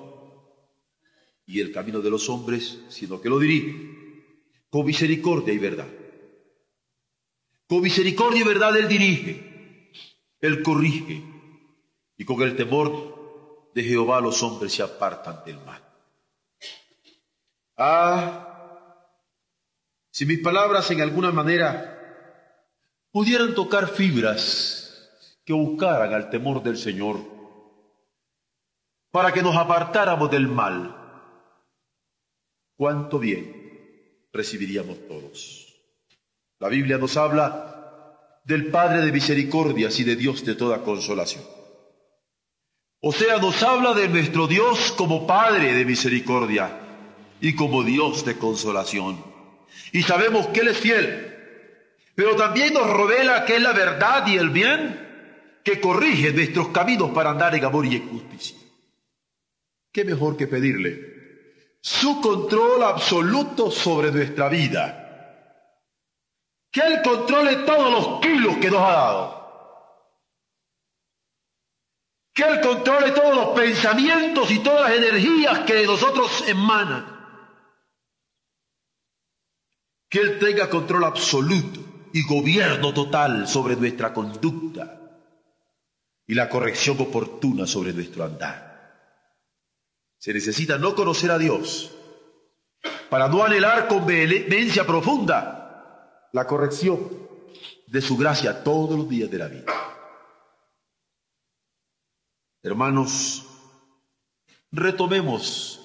y 1.47 1.59
el 1.59 1.73
camino 1.73 2.01
de 2.01 2.11
los 2.11 2.29
hombres, 2.29 2.79
sino 2.89 3.21
que 3.21 3.29
lo 3.29 3.41
dirige 3.41 3.75
con 4.71 4.87
misericordia 4.87 5.53
y 5.53 5.59
verdad. 5.59 5.89
Con 7.67 7.81
misericordia 7.81 8.43
y 8.43 8.45
verdad 8.45 8.77
Él 8.77 8.87
dirige, 8.87 9.91
Él 10.41 10.63
corrige, 10.63 11.25
y 12.17 12.25
con 12.25 12.41
el 12.43 12.55
temor 12.55 13.73
de 13.75 13.83
Jehová 13.83 14.21
los 14.21 14.41
hombres 14.45 14.73
se 14.73 14.85
apartan 14.85 15.45
del 15.45 15.59
mal. 15.65 15.83
Ah, 17.77 18.54
si 20.14 20.27
mis 20.27 20.38
palabras 20.38 20.88
en 20.92 21.00
alguna 21.00 21.33
manera 21.33 21.90
pudieran 23.11 23.53
tocar 23.53 23.88
fibras 23.88 25.11
que 25.44 25.53
buscaran 25.53 26.14
al 26.14 26.31
temor 26.31 26.62
del 26.62 26.77
Señor, 26.77 27.18
para 29.11 29.33
que 29.33 29.42
nos 29.42 29.57
apartáramos 29.57 30.31
del 30.31 30.46
mal, 30.46 30.94
cuánto 32.77 33.18
bien 33.18 34.29
recibiríamos 34.33 34.98
todos. 35.09 35.83
La 36.61 36.68
Biblia 36.68 36.96
nos 36.96 37.16
habla 37.16 38.38
del 38.44 38.70
Padre 38.70 39.05
de 39.05 39.11
misericordias 39.11 39.98
y 39.98 40.05
de 40.05 40.14
Dios 40.14 40.44
de 40.44 40.55
toda 40.55 40.83
consolación. 40.83 41.42
O 43.00 43.11
sea, 43.11 43.38
nos 43.38 43.61
habla 43.64 43.94
de 43.94 44.09
nuestro 44.09 44.46
Dios 44.46 44.92
como 44.92 45.27
Padre 45.27 45.74
de 45.74 45.85
misericordia 45.85 46.70
y 47.40 47.57
como 47.57 47.83
Dios 47.83 48.24
de 48.24 48.38
consolación 48.38 49.34
y 49.95 50.03
sabemos 50.03 50.49
que 50.49 50.61
Él 50.61 50.69
es 50.69 50.79
fiel. 50.79 51.31
Pero 52.17 52.35
también 52.35 52.75
nos 52.75 52.91
revela 52.91 53.45
que 53.45 53.55
es 53.55 53.63
la 53.63 53.73
verdad 53.73 54.27
y 54.27 54.37
el 54.37 54.51
bien 54.51 55.61
que 55.63 55.81
corrige 55.81 56.33
nuestros 56.33 56.69
caminos 56.69 57.13
para 57.13 57.31
andar 57.31 57.55
en 57.55 57.65
amor 57.65 57.87
y 57.87 57.95
en 57.95 58.09
justicia. 58.09 58.59
¿Qué 59.93 60.05
mejor 60.05 60.37
que 60.37 60.49
pedirle 60.49 61.77
su 61.81 62.21
control 62.21 62.83
absoluto 62.83 63.71
sobre 63.71 64.11
nuestra 64.11 64.49
vida? 64.49 65.71
Que 66.73 66.81
Él 66.81 67.01
controle 67.05 67.55
todos 67.59 67.93
los 67.93 68.21
kilos 68.21 68.57
que 68.57 68.71
nos 68.73 68.81
ha 68.81 68.93
dado. 68.93 69.45
Que 72.33 72.43
Él 72.43 72.61
controle 72.61 73.13
todos 73.13 73.37
los 73.37 73.49
pensamientos 73.51 74.51
y 74.51 74.59
todas 74.59 74.91
las 74.91 74.99
energías 74.99 75.61
que 75.61 75.75
de 75.75 75.87
nosotros 75.87 76.49
emanan 76.49 77.13
que 80.14 80.20
Él 80.20 80.38
tenga 80.38 80.70
control 80.70 81.03
absoluto 81.03 81.81
y 82.12 82.22
gobierno 82.22 82.94
total 82.94 83.48
sobre 83.48 83.74
nuestra 83.74 84.14
conducta 84.14 85.00
y 86.24 86.35
la 86.35 86.48
corrección 86.48 87.00
oportuna 87.00 87.66
sobre 87.66 87.92
nuestro 87.92 88.22
andar. 88.22 88.94
Se 90.16 90.33
necesita 90.33 90.79
no 90.79 90.94
conocer 90.94 91.33
a 91.33 91.38
Dios 91.38 91.90
para 93.11 93.27
no 93.27 93.42
anhelar 93.42 93.88
con 93.88 94.07
vehemencia 94.07 94.87
profunda 94.87 96.29
la 96.33 96.46
corrección 96.46 97.11
de 97.88 98.00
su 98.00 98.16
gracia 98.16 98.62
todos 98.62 98.96
los 98.96 99.09
días 99.09 99.29
de 99.33 99.38
la 99.38 99.48
vida. 99.48 99.72
Hermanos, 102.62 103.44
retomemos 104.70 105.81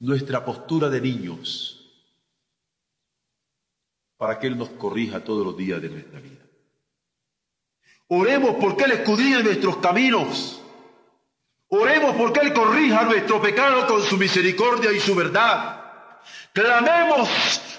nuestra 0.00 0.44
postura 0.44 0.90
de 0.90 1.00
niños 1.00 1.80
para 4.16 4.38
que 4.38 4.46
Él 4.46 4.56
nos 4.56 4.70
corrija 4.70 5.20
todos 5.20 5.44
los 5.44 5.56
días 5.56 5.80
de 5.82 5.90
nuestra 5.90 6.20
vida. 6.20 6.44
Oremos 8.08 8.56
porque 8.60 8.84
Él 8.84 8.92
escudriña 8.92 9.40
nuestros 9.40 9.78
caminos. 9.78 10.60
Oremos 11.68 12.14
porque 12.16 12.40
Él 12.40 12.52
corrija 12.52 13.04
nuestro 13.04 13.40
pecado 13.40 13.86
con 13.86 14.02
su 14.02 14.16
misericordia 14.16 14.92
y 14.92 15.00
su 15.00 15.14
verdad. 15.14 15.80
Clamemos 16.52 17.28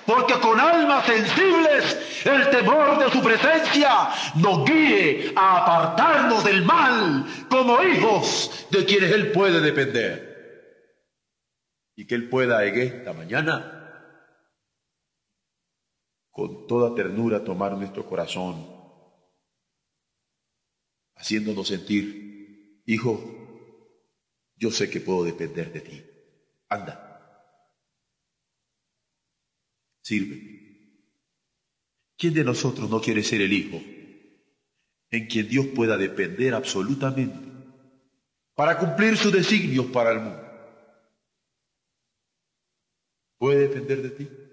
porque 0.05 0.33
con 0.35 0.59
almas 0.59 1.05
sensibles 1.05 2.23
el 2.25 2.49
temor 2.49 2.99
de 2.99 3.09
su 3.09 3.23
presencia 3.23 4.09
nos 4.35 4.65
guíe 4.65 5.33
a 5.35 5.63
apartarnos 5.63 6.43
del 6.43 6.63
mal 6.63 7.25
como 7.49 7.81
hijos 7.83 8.67
de 8.69 8.85
quienes 8.85 9.11
Él 9.11 9.31
puede 9.31 9.61
depender. 9.61 10.35
Y 11.95 12.05
que 12.05 12.15
Él 12.15 12.27
pueda 12.29 12.65
en 12.65 12.77
esta 12.77 13.13
mañana 13.13 13.74
con 16.35 16.67
toda 16.67 16.93
ternura 16.93 17.45
tomar 17.45 17.77
nuestro 17.77 18.05
corazón, 18.05 18.67
haciéndonos 21.15 21.69
sentir, 21.69 22.81
hijo, 22.85 23.23
yo 24.57 24.69
sé 24.69 24.89
que 24.89 24.99
puedo 24.99 25.23
depender 25.23 25.71
de 25.71 25.79
ti. 25.79 26.03
Anda, 26.67 27.63
sirve. 30.01 30.35
¿Quién 32.17 32.33
de 32.33 32.43
nosotros 32.43 32.89
no 32.89 32.99
quiere 32.99 33.23
ser 33.23 33.39
el 33.39 33.53
hijo 33.53 33.77
en 35.11 35.27
quien 35.27 35.47
Dios 35.47 35.67
pueda 35.67 35.95
depender 35.95 36.53
absolutamente 36.53 37.39
para 38.55 38.77
cumplir 38.77 39.15
sus 39.15 39.31
designios 39.31 39.85
para 39.85 40.11
el 40.11 40.19
mundo? 40.19 40.41
¿Puede 43.37 43.69
depender 43.69 44.01
de 44.01 44.09
ti? 44.09 44.44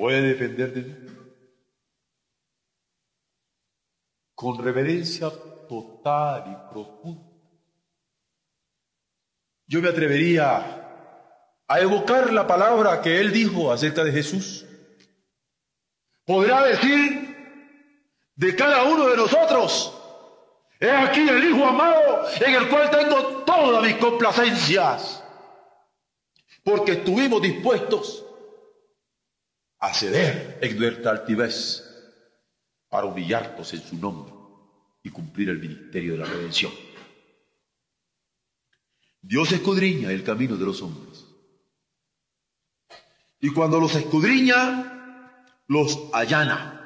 Puede 0.00 0.22
defender 0.22 0.72
de 0.72 0.82
mí. 0.82 0.96
Con 4.34 4.64
reverencia 4.64 5.30
total 5.68 6.44
y 6.50 6.72
profunda. 6.72 7.22
Yo 9.66 9.82
me 9.82 9.90
atrevería 9.90 11.60
a 11.68 11.80
evocar 11.80 12.32
la 12.32 12.46
palabra 12.46 13.02
que 13.02 13.20
él 13.20 13.30
dijo 13.30 13.70
acerca 13.70 14.02
de 14.02 14.10
Jesús. 14.10 14.64
Podrá 16.24 16.64
decir 16.64 17.36
de 18.36 18.56
cada 18.56 18.84
uno 18.84 19.06
de 19.06 19.18
nosotros, 19.18 19.94
he 20.80 20.90
aquí 20.90 21.28
el 21.28 21.44
Hijo 21.44 21.66
amado 21.66 22.26
en 22.40 22.54
el 22.54 22.68
cual 22.70 22.90
tengo 22.90 23.44
todas 23.44 23.84
mis 23.84 23.96
complacencias, 23.96 25.22
porque 26.64 26.92
estuvimos 26.92 27.42
dispuestos 27.42 28.24
a 29.80 29.94
ceder 29.94 30.58
en 30.60 30.78
nuestra 30.78 31.12
altivez 31.12 31.82
para 32.88 33.06
humillarnos 33.06 33.72
en 33.72 33.80
su 33.80 33.96
nombre 33.96 34.34
y 35.02 35.10
cumplir 35.10 35.48
el 35.48 35.58
ministerio 35.58 36.12
de 36.12 36.18
la 36.18 36.26
redención. 36.26 36.72
Dios 39.22 39.52
escudriña 39.52 40.10
el 40.10 40.22
camino 40.22 40.56
de 40.56 40.64
los 40.64 40.82
hombres. 40.82 41.26
Y 43.40 43.50
cuando 43.50 43.80
los 43.80 43.94
escudriña, 43.94 45.56
los 45.66 46.10
allana. 46.12 46.76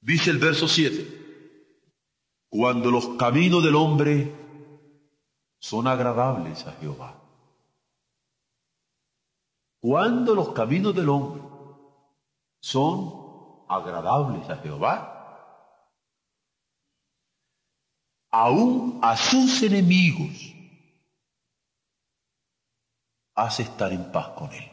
Dice 0.00 0.30
el 0.30 0.38
verso 0.38 0.68
7, 0.68 2.44
cuando 2.48 2.92
los 2.92 3.16
caminos 3.16 3.64
del 3.64 3.74
hombre 3.74 4.32
son 5.58 5.88
agradables 5.88 6.64
a 6.66 6.72
Jehová 6.74 7.25
cuando 9.86 10.34
los 10.34 10.52
caminos 10.52 10.96
del 10.96 11.08
hombre 11.08 11.40
son 12.58 13.64
agradables 13.68 14.50
a 14.50 14.56
Jehová, 14.56 15.12
aún 18.32 18.98
a 19.00 19.16
sus 19.16 19.62
enemigos 19.62 20.52
hace 23.36 23.62
estar 23.62 23.92
en 23.92 24.10
paz 24.10 24.30
con 24.30 24.52
él. 24.52 24.68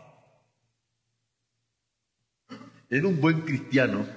en 2.90 3.06
un 3.06 3.22
buen 3.22 3.42
cristiano, 3.42 4.08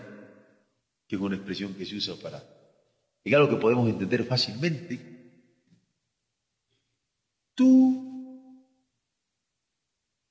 que 1.07 1.17
es 1.17 1.21
una 1.21 1.37
expresión 1.37 1.75
que 1.75 1.85
se 1.85 1.97
usa 1.97 2.15
para, 2.23 2.43
es 3.23 3.35
algo 3.35 3.51
que 3.51 3.57
podemos 3.57 3.87
entender 3.87 4.25
fácilmente, 4.25 5.45
tú 7.55 8.06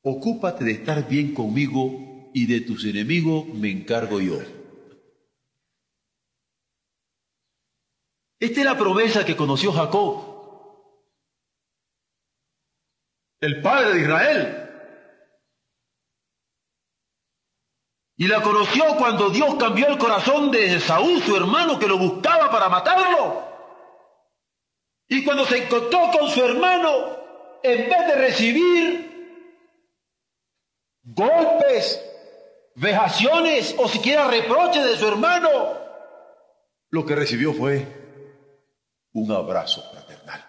ocúpate 0.06 0.64
de 0.64 0.72
estar 0.72 1.08
bien 1.08 1.34
conmigo 1.34 2.30
y 2.32 2.45
de 2.45 2.62
tus 2.62 2.86
enemigos 2.86 3.47
me 3.47 3.72
encargo 3.72 4.22
yo. 4.22 4.38
Esta 8.39 8.60
es 8.60 8.66
la 8.66 8.78
promesa 8.78 9.26
que 9.26 9.36
conoció 9.36 9.72
Jacob, 9.74 10.36
el 13.41 13.62
padre 13.62 13.93
de 13.93 14.01
Israel. 14.01 14.62
Y 18.18 18.28
la 18.28 18.43
conoció 18.43 18.95
cuando 18.97 19.32
Dios 19.32 19.56
cambió 19.56 19.88
el 19.88 19.97
corazón 19.97 20.51
de 20.51 20.80
Saúl, 20.80 21.20
su 21.24 21.36
hermano, 21.36 21.80
que 21.80 21.88
lo 21.88 21.97
buscaba 21.97 22.51
para 22.51 22.70
matarlo. 22.70 23.43
Y 25.08 25.24
cuando 25.24 25.45
se 25.45 25.64
encontró 25.64 26.12
con 26.12 26.30
su 26.30 26.43
hermano, 26.43 27.18
en 27.64 27.89
vez 27.89 28.08
de 28.08 28.16
recibir 28.16 29.05
golpes, 31.06 32.03
vejaciones 32.76 33.76
o 33.78 33.88
siquiera 33.88 34.28
reproches 34.28 34.84
de 34.84 34.97
su 34.97 35.08
hermano, 35.08 35.49
lo 36.89 37.06
que 37.06 37.16
recibió 37.16 37.53
fue 37.53 37.88
un 39.14 39.32
abrazo 39.32 39.82
fraternal. 39.91 40.43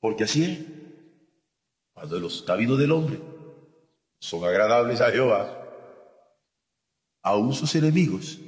Porque 0.00 0.24
así 0.24 0.44
es, 0.44 0.58
cuando 1.92 2.18
los 2.18 2.42
caminos 2.42 2.78
del 2.78 2.92
hombre 2.92 3.20
son 4.18 4.44
agradables 4.44 5.00
a 5.00 5.10
Jehová, 5.10 5.60
aún 7.22 7.54
sus 7.54 7.74
enemigos 7.74 8.38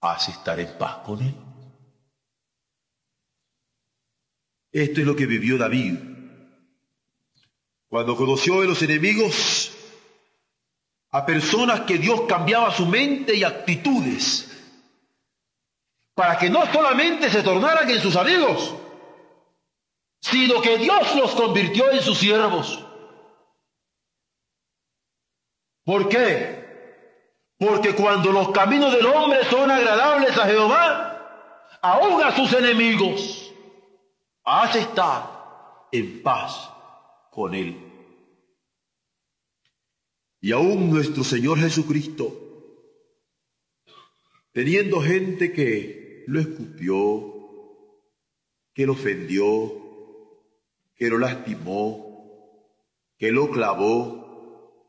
hace 0.00 0.30
estar 0.30 0.58
en 0.58 0.78
paz 0.78 0.98
con 1.04 1.20
él. 1.22 1.34
Esto 4.70 5.00
es 5.00 5.06
lo 5.06 5.16
que 5.16 5.26
vivió 5.26 5.58
David. 5.58 6.17
Cuando 7.88 8.16
conoció 8.16 8.60
a 8.60 8.64
los 8.66 8.82
enemigos, 8.82 9.72
a 11.10 11.24
personas 11.24 11.80
que 11.82 11.96
Dios 11.96 12.22
cambiaba 12.28 12.70
su 12.70 12.84
mente 12.84 13.34
y 13.34 13.44
actitudes, 13.44 14.50
para 16.14 16.36
que 16.36 16.50
no 16.50 16.70
solamente 16.70 17.30
se 17.30 17.42
tornaran 17.42 17.88
en 17.88 18.00
sus 18.00 18.14
amigos, 18.16 18.74
sino 20.20 20.60
que 20.60 20.76
Dios 20.76 21.14
los 21.16 21.34
convirtió 21.34 21.90
en 21.90 22.02
sus 22.02 22.18
siervos. 22.18 22.84
¿Por 25.84 26.10
qué? 26.10 26.58
Porque 27.58 27.94
cuando 27.94 28.30
los 28.32 28.50
caminos 28.50 28.92
del 28.92 29.06
hombre 29.06 29.44
son 29.46 29.70
agradables 29.70 30.36
a 30.36 30.44
Jehová, 30.44 31.78
aún 31.80 32.22
a 32.22 32.36
sus 32.36 32.52
enemigos, 32.52 33.50
hace 34.44 34.80
estar 34.80 35.86
en 35.90 36.22
paz 36.22 36.70
con 37.38 37.54
él. 37.54 37.76
Y 40.40 40.50
aún 40.50 40.90
nuestro 40.90 41.22
Señor 41.22 41.60
Jesucristo, 41.60 42.26
teniendo 44.50 45.00
gente 45.00 45.52
que 45.52 46.24
lo 46.26 46.40
escupió, 46.40 47.34
que 48.74 48.86
lo 48.86 48.94
ofendió, 48.94 49.72
que 50.96 51.08
lo 51.08 51.18
lastimó, 51.18 52.66
que 53.16 53.30
lo 53.30 53.48
clavó, 53.52 54.82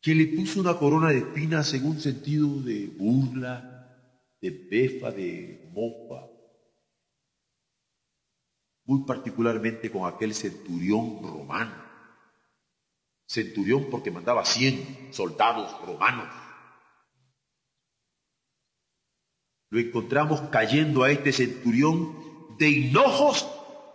que 0.00 0.16
le 0.16 0.26
puso 0.26 0.58
una 0.58 0.76
corona 0.76 1.10
de 1.10 1.18
espinas 1.18 1.72
en 1.74 1.86
un 1.86 2.00
sentido 2.00 2.48
de 2.62 2.88
burla, 2.88 3.96
de 4.40 4.50
befa, 4.50 5.12
de 5.12 5.70
mofa, 5.72 6.31
muy 8.84 9.04
particularmente 9.04 9.90
con 9.90 10.12
aquel 10.12 10.34
centurión 10.34 11.22
romano. 11.22 11.72
Centurión 13.26 13.88
porque 13.90 14.10
mandaba 14.10 14.44
100 14.44 15.08
soldados 15.12 15.74
romanos. 15.86 16.28
Lo 19.70 19.80
encontramos 19.80 20.40
cayendo 20.50 21.02
a 21.02 21.10
este 21.10 21.32
centurión 21.32 22.56
de 22.58 22.68
hinojos 22.68 23.48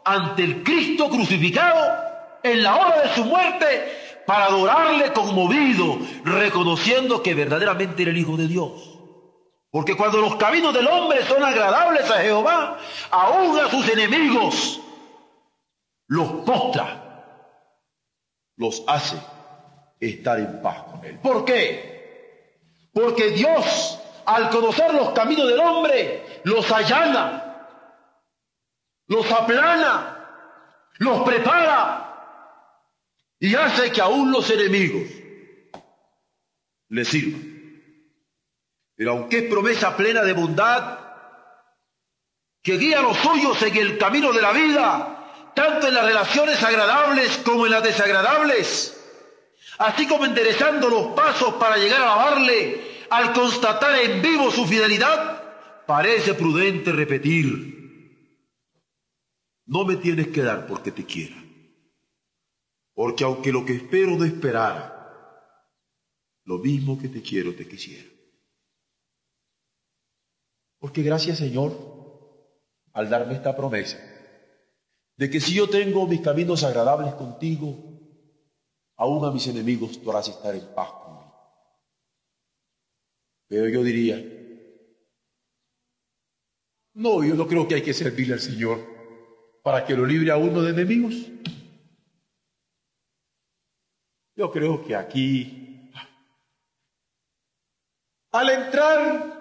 ante 0.04 0.44
el 0.44 0.64
Cristo 0.64 1.10
crucificado 1.10 2.08
en 2.42 2.64
la 2.64 2.76
hora 2.78 3.02
de 3.04 3.14
su 3.14 3.26
muerte 3.26 4.24
para 4.26 4.46
adorarle 4.46 5.14
conmovido, 5.14 6.00
reconociendo 6.24 7.22
que 7.22 7.34
verdaderamente 7.34 8.02
era 8.02 8.12
el 8.12 8.18
Hijo 8.18 8.38
de 8.38 8.48
Dios. 8.48 8.87
Porque 9.70 9.96
cuando 9.96 10.20
los 10.20 10.36
caminos 10.38 10.74
del 10.74 10.88
hombre 10.88 11.24
son 11.26 11.44
agradables 11.44 12.10
a 12.10 12.20
Jehová, 12.20 12.78
aún 13.12 13.60
a 13.60 13.70
sus 13.70 13.88
enemigos 13.90 14.80
los 16.08 16.28
postra, 16.46 17.04
los 18.56 18.84
hace 18.88 19.18
estar 20.00 20.40
en 20.40 20.62
paz 20.62 20.84
con 20.84 21.04
Él. 21.04 21.20
¿Por 21.20 21.44
qué? 21.44 22.90
Porque 22.94 23.32
Dios, 23.32 24.00
al 24.26 24.50
conocer 24.50 24.94
los 24.94 25.10
caminos 25.10 25.48
del 25.48 25.60
hombre, 25.60 26.42
los 26.44 26.72
allana, 26.72 27.48
los 29.08 29.32
aplana, 29.32 30.18
los 31.00 31.24
prepara 31.24 32.08
y 33.40 33.54
hace 33.54 33.92
que 33.92 34.02
aún 34.02 34.32
los 34.32 34.50
enemigos 34.50 35.10
le 36.90 37.06
sirvan. 37.06 37.47
Pero 38.98 39.12
aunque 39.12 39.38
es 39.38 39.44
promesa 39.44 39.96
plena 39.96 40.24
de 40.24 40.34
bondad, 40.34 41.00
que 42.64 42.78
guía 42.78 43.00
a 43.00 43.04
los 43.04 43.16
suyos 43.18 43.62
en 43.62 43.78
el 43.78 43.98
camino 44.00 44.34
de 44.34 44.42
la 44.42 44.52
vida, 44.52 45.54
tanto 45.54 45.88
en 45.88 45.94
las 45.94 46.04
relaciones 46.04 46.62
agradables 46.64 47.38
como 47.46 47.68
en 47.68 47.74
las 47.74 47.84
desagradables, 47.84 49.00
así 49.78 50.08
como 50.08 50.26
enderezando 50.26 50.90
los 50.90 51.16
pasos 51.16 51.54
para 51.54 51.78
llegar 51.78 52.02
a 52.02 52.14
alabarle, 52.14 53.06
al 53.12 53.34
constatar 53.34 54.00
en 54.00 54.22
vivo 54.22 54.52
su 54.52 54.66
fidelidad, 54.66 55.86
parece 55.86 56.34
prudente 56.34 56.92
repetir, 56.92 57.78
no 59.68 59.86
me 59.86 59.98
tienes 59.98 60.30
que 60.30 60.42
dar 60.42 60.66
porque 60.66 60.92
te 60.92 61.06
quiera. 61.06 61.36
Porque 62.96 63.24
aunque 63.24 63.52
lo 63.52 63.64
que 63.64 63.76
espero 63.76 64.16
no 64.18 64.26
esperara, 64.26 64.94
lo 66.46 66.58
mismo 66.58 67.00
que 67.00 67.10
te 67.10 67.22
quiero 67.22 67.54
te 67.54 67.68
quisiera. 67.68 68.17
Porque 70.80 71.02
gracias 71.02 71.40
Señor 71.40 71.72
al 72.94 73.10
darme 73.10 73.34
esta 73.34 73.56
promesa 73.56 73.98
de 75.18 75.30
que 75.30 75.40
si 75.40 75.56
yo 75.56 75.70
tengo 75.70 76.08
mis 76.08 76.22
caminos 76.22 76.64
agradables 76.64 77.14
contigo, 77.16 77.76
aún 78.96 79.26
a 79.26 79.32
mis 79.32 79.48
enemigos 79.48 80.02
tú 80.02 80.12
harás 80.12 80.28
estar 80.28 80.54
en 80.56 80.74
paz 80.76 80.92
conmigo. 80.92 81.18
Pero 83.48 83.70
yo 83.70 83.84
diría, 83.84 84.18
no, 86.94 87.24
yo 87.24 87.36
no 87.36 87.48
creo 87.48 87.68
que 87.68 87.76
hay 87.76 87.82
que 87.82 87.94
servirle 87.94 88.34
al 88.34 88.40
Señor 88.40 88.80
para 89.64 89.86
que 89.86 89.96
lo 89.96 90.06
libre 90.06 90.32
a 90.32 90.38
uno 90.38 90.62
de 90.62 90.72
enemigos. 90.72 91.14
Yo 94.36 94.52
creo 94.52 94.86
que 94.86 94.96
aquí, 94.96 95.92
al 98.32 98.50
entrar 98.50 99.37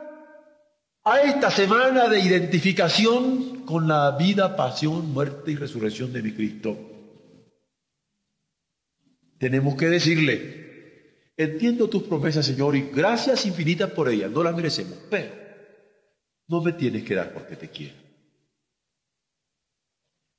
a 1.07 1.21
esta 1.21 1.53
semana 1.53 2.09
de 2.09 2.19
identificación 2.19 3.65
con 3.65 3.87
la 3.87 4.17
vida, 4.17 4.57
pasión, 4.57 5.13
muerte 5.13 5.53
y 5.53 5.55
resurrección 5.55 6.13
de 6.13 6.21
mi 6.21 6.33
Cristo, 6.33 6.77
tenemos 9.39 9.77
que 9.77 9.87
decirle, 9.87 11.33
entiendo 11.37 11.89
tus 11.89 12.03
promesas, 12.03 12.45
Señor, 12.45 12.75
y 12.75 12.91
gracias 12.91 13.47
infinitas 13.47 13.93
por 13.93 14.09
ellas, 14.09 14.33
no 14.33 14.43
las 14.43 14.57
merecemos, 14.57 14.99
pero 15.09 15.33
no 16.49 16.61
me 16.61 16.73
tienes 16.73 17.05
que 17.05 17.15
dar 17.15 17.33
porque 17.33 17.55
te 17.55 17.71
quiero. 17.71 17.95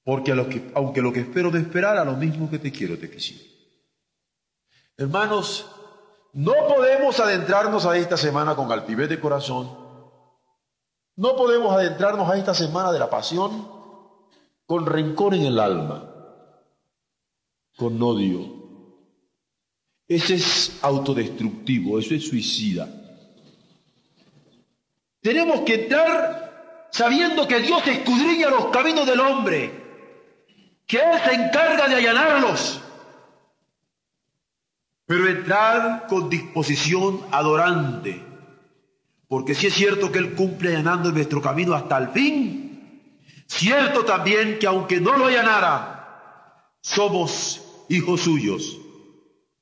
Porque 0.03 0.33
aunque 0.73 1.01
lo 1.01 1.13
que 1.13 1.21
espero 1.21 1.49
de 1.49 1.61
esperar, 1.61 1.97
a 1.97 2.03
lo 2.03 2.17
mismo 2.17 2.49
que 2.49 2.59
te 2.59 2.73
quiero, 2.73 2.97
te 2.97 3.09
quisiera. 3.09 3.43
Hermanos, 4.97 5.65
no 6.33 6.53
podemos 6.67 7.21
adentrarnos 7.21 7.85
a 7.85 7.97
esta 7.97 8.17
semana 8.17 8.53
con 8.53 8.69
altivez 8.69 9.07
de 9.07 9.19
corazón. 9.21 9.86
No 11.17 11.35
podemos 11.35 11.75
adentrarnos 11.75 12.29
a 12.29 12.37
esta 12.37 12.53
semana 12.53 12.91
de 12.91 12.99
la 12.99 13.09
pasión 13.09 13.67
con 14.65 14.85
rencor 14.85 15.33
en 15.33 15.43
el 15.43 15.59
alma, 15.59 16.09
con 17.75 18.01
odio. 18.01 18.55
Ese 20.07 20.35
es 20.35 20.79
autodestructivo, 20.81 21.99
eso 21.99 22.15
es 22.15 22.27
suicida. 22.27 22.87
Tenemos 25.19 25.61
que 25.61 25.83
entrar 25.83 26.87
sabiendo 26.91 27.45
que 27.45 27.59
Dios 27.59 27.85
escudriña 27.85 28.49
los 28.49 28.67
caminos 28.67 29.05
del 29.05 29.19
hombre, 29.19 29.83
que 30.85 30.97
Él 30.97 31.19
se 31.25 31.33
encarga 31.33 31.89
de 31.89 31.95
allanarlos 31.95 32.81
pero 35.07 35.25
entrar 35.29 36.05
con 36.07 36.29
disposición 36.29 37.21
adorante, 37.31 38.21
porque 39.27 39.53
si 39.53 39.67
es 39.67 39.73
cierto 39.73 40.11
que 40.11 40.19
Él 40.19 40.35
cumple 40.35 40.69
allanando 40.69 41.11
nuestro 41.11 41.41
camino 41.41 41.73
hasta 41.73 41.97
el 41.97 42.09
fin, 42.09 43.11
cierto 43.45 44.05
también 44.05 44.57
que 44.57 44.67
aunque 44.67 45.01
no 45.01 45.17
lo 45.17 45.25
allanara, 45.25 46.71
somos 46.81 47.85
hijos 47.89 48.21
suyos 48.21 48.79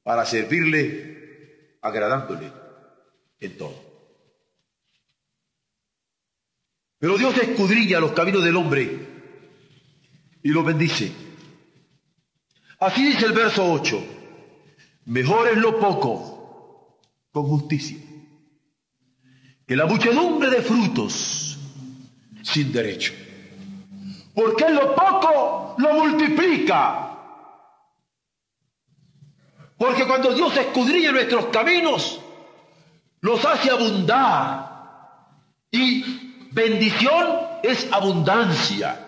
para 0.03 0.25
servirle 0.25 1.77
agradándole 1.81 2.51
en 3.39 3.57
todo. 3.57 3.83
Pero 6.99 7.17
Dios 7.17 7.35
escudriña 7.37 7.99
los 7.99 8.13
caminos 8.13 8.43
del 8.43 8.55
hombre 8.55 8.99
y 10.43 10.49
lo 10.49 10.63
bendice. 10.63 11.11
Así 12.79 13.03
dice 13.03 13.25
el 13.25 13.33
verso 13.33 13.71
8, 13.71 14.03
mejor 15.05 15.47
es 15.47 15.57
lo 15.57 15.79
poco 15.79 16.99
con 17.31 17.45
justicia 17.47 17.97
que 19.67 19.75
la 19.75 19.85
muchedumbre 19.85 20.49
de 20.49 20.61
frutos 20.61 21.57
sin 22.43 22.71
derecho. 22.71 23.13
Porque 24.33 24.69
lo 24.69 24.93
poco 24.93 25.75
lo 25.77 25.93
multiplica. 25.93 27.01
Porque 29.77 30.05
cuando 30.05 30.33
Dios 30.33 30.55
escudriña 30.55 31.11
nuestros 31.11 31.45
caminos, 31.47 32.21
los 33.21 33.43
hace 33.43 33.71
abundar. 33.71 34.73
Y 35.71 36.47
bendición 36.51 37.39
es 37.63 37.91
abundancia. 37.91 39.01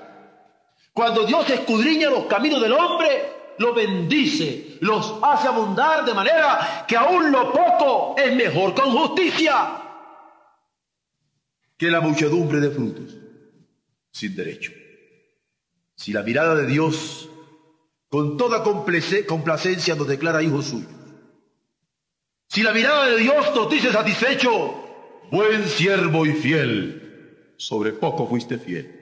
Cuando 0.92 1.26
Dios 1.26 1.50
escudriña 1.50 2.10
los 2.10 2.26
caminos 2.26 2.62
del 2.62 2.74
hombre, 2.74 3.54
lo 3.60 3.74
bendice, 3.74 4.78
los 4.82 5.16
hace 5.22 5.48
abundar 5.48 6.04
de 6.04 6.14
manera 6.14 6.86
que 6.88 6.98
aún 6.98 7.32
lo 7.32 7.52
poco 7.52 8.16
es 8.18 8.36
mejor 8.36 8.74
con 8.74 8.92
justicia 8.92 9.87
que 11.78 11.92
la 11.92 12.02
muchedumbre 12.02 12.60
de 12.60 12.72
frutos 12.72 13.16
sin 14.12 14.36
derecho. 14.36 14.72
Si 15.96 16.12
la 16.12 16.24
mirada 16.24 16.56
de 16.56 16.66
Dios 16.66 17.30
con 18.10 18.38
toda 18.38 18.64
complacencia 18.64 19.96
nos 19.96 20.08
declara 20.08 20.42
hijos 20.42 20.66
suyos, 20.66 20.92
si 22.50 22.64
la 22.64 22.74
mirada 22.74 23.08
de 23.08 23.18
Dios 23.18 23.54
nos 23.54 23.70
dice 23.70 23.92
satisfecho, 23.92 24.50
buen 25.32 25.68
siervo 25.68 26.26
y 26.26 26.34
fiel, 26.34 27.54
sobre 27.58 27.92
poco 27.94 28.28
fuiste 28.28 28.58
fiel. 28.58 28.94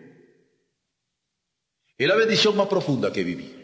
Es 1.98 2.08
la 2.08 2.16
bendición 2.16 2.58
más 2.58 2.68
profunda 2.68 3.14
que 3.14 3.24
vivir. 3.24 3.56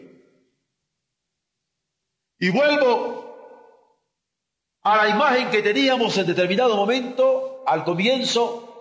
Y 2.38 2.50
vuelvo 2.50 3.22
a 4.82 4.96
la 4.96 5.08
imagen 5.08 5.50
que 5.50 5.62
teníamos 5.62 6.16
en 6.16 6.26
determinado 6.26 6.76
momento, 6.76 7.62
al 7.66 7.84
comienzo, 7.84 8.71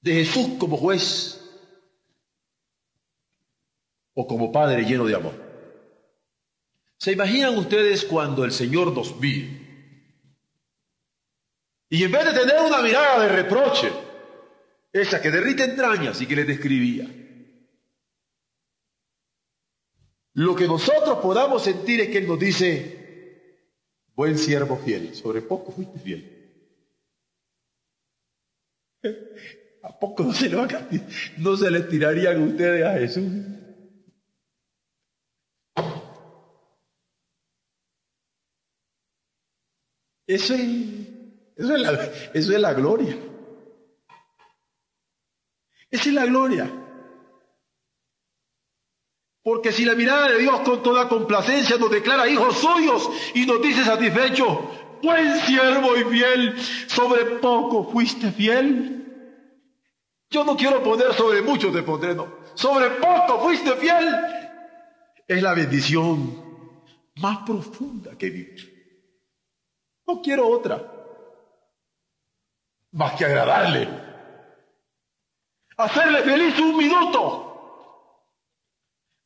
de 0.00 0.12
Jesús 0.12 0.56
como 0.58 0.76
juez 0.76 1.40
o 4.14 4.26
como 4.26 4.50
padre 4.50 4.84
lleno 4.84 5.06
de 5.06 5.14
amor. 5.14 5.34
¿Se 6.98 7.12
imaginan 7.12 7.56
ustedes 7.58 8.04
cuando 8.04 8.44
el 8.44 8.52
Señor 8.52 8.92
nos 8.92 9.18
mire? 9.20 9.66
Y 11.88 12.02
en 12.02 12.10
vez 12.10 12.24
de 12.24 12.32
tener 12.32 12.60
una 12.62 12.82
mirada 12.82 13.22
de 13.22 13.28
reproche, 13.28 13.92
esa 14.92 15.20
que 15.20 15.30
derrite 15.30 15.64
entrañas 15.64 16.20
y 16.20 16.26
que 16.26 16.36
le 16.36 16.44
describía, 16.44 17.06
lo 20.32 20.54
que 20.54 20.66
nosotros 20.66 21.18
podamos 21.18 21.62
sentir 21.62 22.00
es 22.00 22.08
que 22.08 22.18
Él 22.18 22.26
nos 22.28 22.38
dice, 22.38 23.72
buen 24.14 24.36
siervo 24.38 24.76
fiel, 24.78 25.14
sobre 25.14 25.42
poco 25.42 25.72
fuiste 25.72 25.98
fiel. 25.98 26.32
¿A 29.86 29.96
poco 30.00 30.24
no 30.24 30.32
se, 30.32 30.48
le 30.48 30.56
no 31.38 31.56
se 31.56 31.70
le 31.70 31.82
tirarían 31.82 32.42
ustedes 32.42 32.84
a 32.84 32.94
Jesús? 32.94 33.24
Eso 40.26 40.54
es, 40.54 40.60
eso 41.56 41.76
es, 41.76 41.80
la, 41.80 41.92
eso 42.34 42.52
es 42.52 42.60
la 42.60 42.74
gloria. 42.74 43.16
Esa 45.88 46.08
es 46.08 46.14
la 46.14 46.26
gloria. 46.26 46.68
Porque 49.44 49.70
si 49.70 49.84
la 49.84 49.94
mirada 49.94 50.32
de 50.32 50.40
Dios 50.40 50.60
con 50.62 50.82
toda 50.82 51.08
complacencia 51.08 51.76
nos 51.76 51.92
declara 51.92 52.28
hijos 52.28 52.58
suyos 52.58 53.08
y 53.34 53.46
nos 53.46 53.62
dice 53.62 53.84
satisfecho, 53.84 54.68
buen 55.00 55.38
siervo 55.42 55.96
y 55.96 56.02
fiel, 56.06 56.58
sobre 56.88 57.24
poco 57.36 57.88
fuiste 57.92 58.32
fiel, 58.32 58.95
yo 60.30 60.44
no 60.44 60.56
quiero 60.56 60.82
poner 60.82 61.12
sobre 61.14 61.42
muchos 61.42 61.72
te 61.72 61.82
pondré, 61.82 62.14
no. 62.14 62.38
Sobre 62.54 62.90
poco 62.90 63.40
fuiste 63.40 63.72
fiel. 63.76 64.14
Es 65.26 65.42
la 65.42 65.54
bendición 65.54 66.44
más 67.16 67.38
profunda 67.38 68.16
que 68.16 68.30
vivir. 68.30 68.76
No 70.06 70.20
quiero 70.22 70.48
otra. 70.48 70.82
Más 72.92 73.12
que 73.14 73.24
agradarle. 73.24 73.88
Hacerle 75.76 76.22
feliz 76.22 76.58
un 76.58 76.76
minuto. 76.76 77.42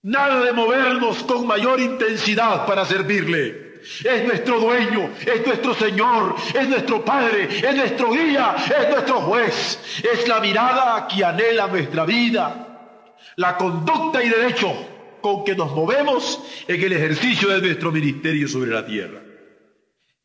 Nada 0.02 0.40
de 0.40 0.52
movernos 0.52 1.22
con 1.24 1.46
mayor 1.46 1.78
intensidad 1.78 2.66
para 2.66 2.84
servirle 2.86 3.69
es 4.04 4.24
nuestro 4.26 4.60
dueño, 4.60 5.10
es 5.20 5.46
nuestro 5.46 5.74
Señor, 5.74 6.34
es 6.54 6.68
nuestro 6.68 7.04
Padre, 7.04 7.44
es 7.44 7.76
nuestro 7.76 8.12
guía, 8.12 8.56
es 8.56 8.90
nuestro 8.90 9.20
juez. 9.22 10.02
Es 10.12 10.28
la 10.28 10.40
mirada 10.40 11.06
que 11.08 11.24
anhela 11.24 11.66
nuestra 11.66 12.04
vida, 12.04 13.16
la 13.36 13.56
conducta 13.56 14.22
y 14.22 14.28
derecho 14.28 14.72
con 15.20 15.44
que 15.44 15.54
nos 15.54 15.72
movemos 15.72 16.40
en 16.66 16.80
el 16.80 16.92
ejercicio 16.92 17.48
de 17.48 17.60
nuestro 17.60 17.92
ministerio 17.92 18.48
sobre 18.48 18.70
la 18.70 18.86
tierra. 18.86 19.22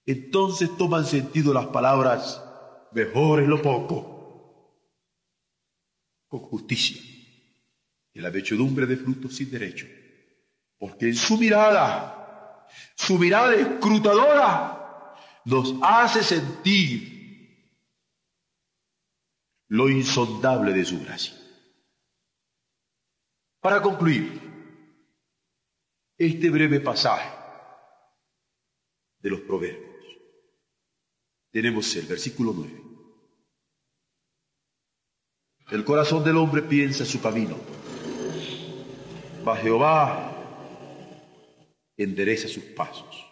Entonces 0.06 0.70
toman 0.78 1.06
sentido 1.06 1.54
las 1.54 1.68
palabras, 1.68 2.42
mejor 2.92 3.42
es 3.42 3.48
lo 3.48 3.62
poco, 3.62 4.16
con 6.28 6.40
justicia, 6.42 7.02
y 8.14 8.20
la 8.20 8.32
mechedumbre 8.32 8.86
de 8.86 8.98
frutos 8.98 9.36
sin 9.36 9.50
derecho, 9.50 9.88
porque 10.78 11.08
en 11.08 11.16
su 11.16 11.38
mirada 11.38 12.25
su 12.96 13.18
mirada 13.18 13.56
escrutadora 13.56 15.16
nos 15.46 15.76
hace 15.82 16.24
sentir 16.24 17.16
lo 19.68 19.90
insondable 19.90 20.74
de 20.74 20.86
su 20.86 21.00
gracia. 21.02 21.34
Para 23.60 23.82
concluir 23.82 24.42
este 26.18 26.50
breve 26.50 26.80
pasaje 26.80 27.30
de 29.20 29.30
los 29.30 29.42
proverbios, 29.42 30.06
tenemos 31.52 31.96
el 31.96 32.06
versículo 32.06 32.54
9. 32.56 32.82
El 35.72 35.84
corazón 35.84 36.24
del 36.24 36.38
hombre 36.38 36.62
piensa 36.62 37.06
su 37.06 37.20
camino, 37.22 37.58
mas 39.44 39.62
Jehová 39.62 40.35
endereza 41.98 42.48
sus 42.48 42.64
pasos. 42.64 43.26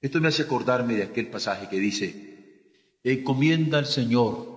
Esto 0.00 0.20
me 0.20 0.28
hace 0.28 0.42
acordarme 0.42 0.94
de 0.94 1.02
aquel 1.02 1.28
pasaje 1.28 1.68
que 1.68 1.76
dice, 1.76 3.00
encomienda 3.04 3.78
al 3.78 3.86
Señor 3.86 4.48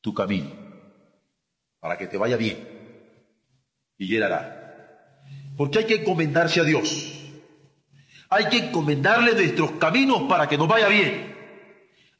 tu 0.00 0.12
camino 0.12 0.50
para 1.78 1.96
que 1.96 2.06
te 2.06 2.16
vaya 2.16 2.36
bien 2.36 2.76
y 3.98 4.16
Él 4.16 4.22
hará. 4.22 5.22
Porque 5.56 5.78
hay 5.78 5.86
que 5.86 5.94
encomendarse 5.96 6.60
a 6.60 6.64
Dios. 6.64 7.12
Hay 8.28 8.48
que 8.48 8.58
encomendarle 8.58 9.34
nuestros 9.34 9.72
caminos 9.72 10.22
para 10.28 10.48
que 10.48 10.58
nos 10.58 10.68
vaya 10.68 10.88
bien. 10.88 11.34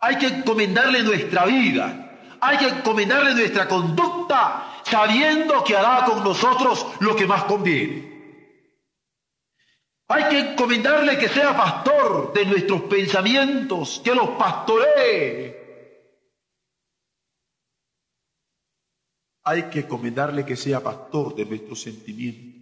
Hay 0.00 0.16
que 0.16 0.26
encomendarle 0.26 1.02
nuestra 1.02 1.44
vida. 1.44 2.18
Hay 2.40 2.58
que 2.58 2.68
encomendarle 2.68 3.34
nuestra 3.34 3.66
conducta 3.66 4.75
sabiendo 4.88 5.64
que 5.64 5.76
hará 5.76 6.04
con 6.04 6.22
nosotros 6.22 6.86
lo 7.00 7.16
que 7.16 7.26
más 7.26 7.44
conviene. 7.44 8.14
Hay 10.08 10.28
que 10.28 10.38
encomendarle 10.38 11.18
que 11.18 11.28
sea 11.28 11.56
pastor 11.56 12.32
de 12.32 12.46
nuestros 12.46 12.82
pensamientos, 12.82 14.00
que 14.04 14.14
los 14.14 14.30
pastoree. 14.30 15.56
Hay 19.42 19.64
que 19.64 19.80
encomendarle 19.80 20.44
que 20.44 20.56
sea 20.56 20.80
pastor 20.80 21.34
de 21.34 21.46
nuestros 21.46 21.80
sentimientos. 21.80 22.56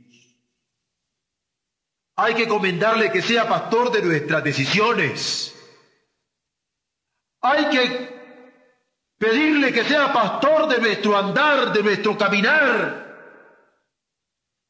Hay 2.16 2.34
que 2.34 2.44
encomendarle 2.44 3.10
que 3.10 3.20
sea 3.20 3.46
pastor 3.46 3.92
de 3.92 4.02
nuestras 4.02 4.42
decisiones. 4.42 5.54
Hay 7.42 7.68
que 7.68 8.23
pedirle 9.24 9.72
que 9.72 9.84
sea 9.84 10.12
pastor 10.12 10.68
de 10.68 10.78
nuestro 10.80 11.16
andar, 11.16 11.72
de 11.72 11.82
nuestro 11.82 12.18
caminar, 12.18 13.02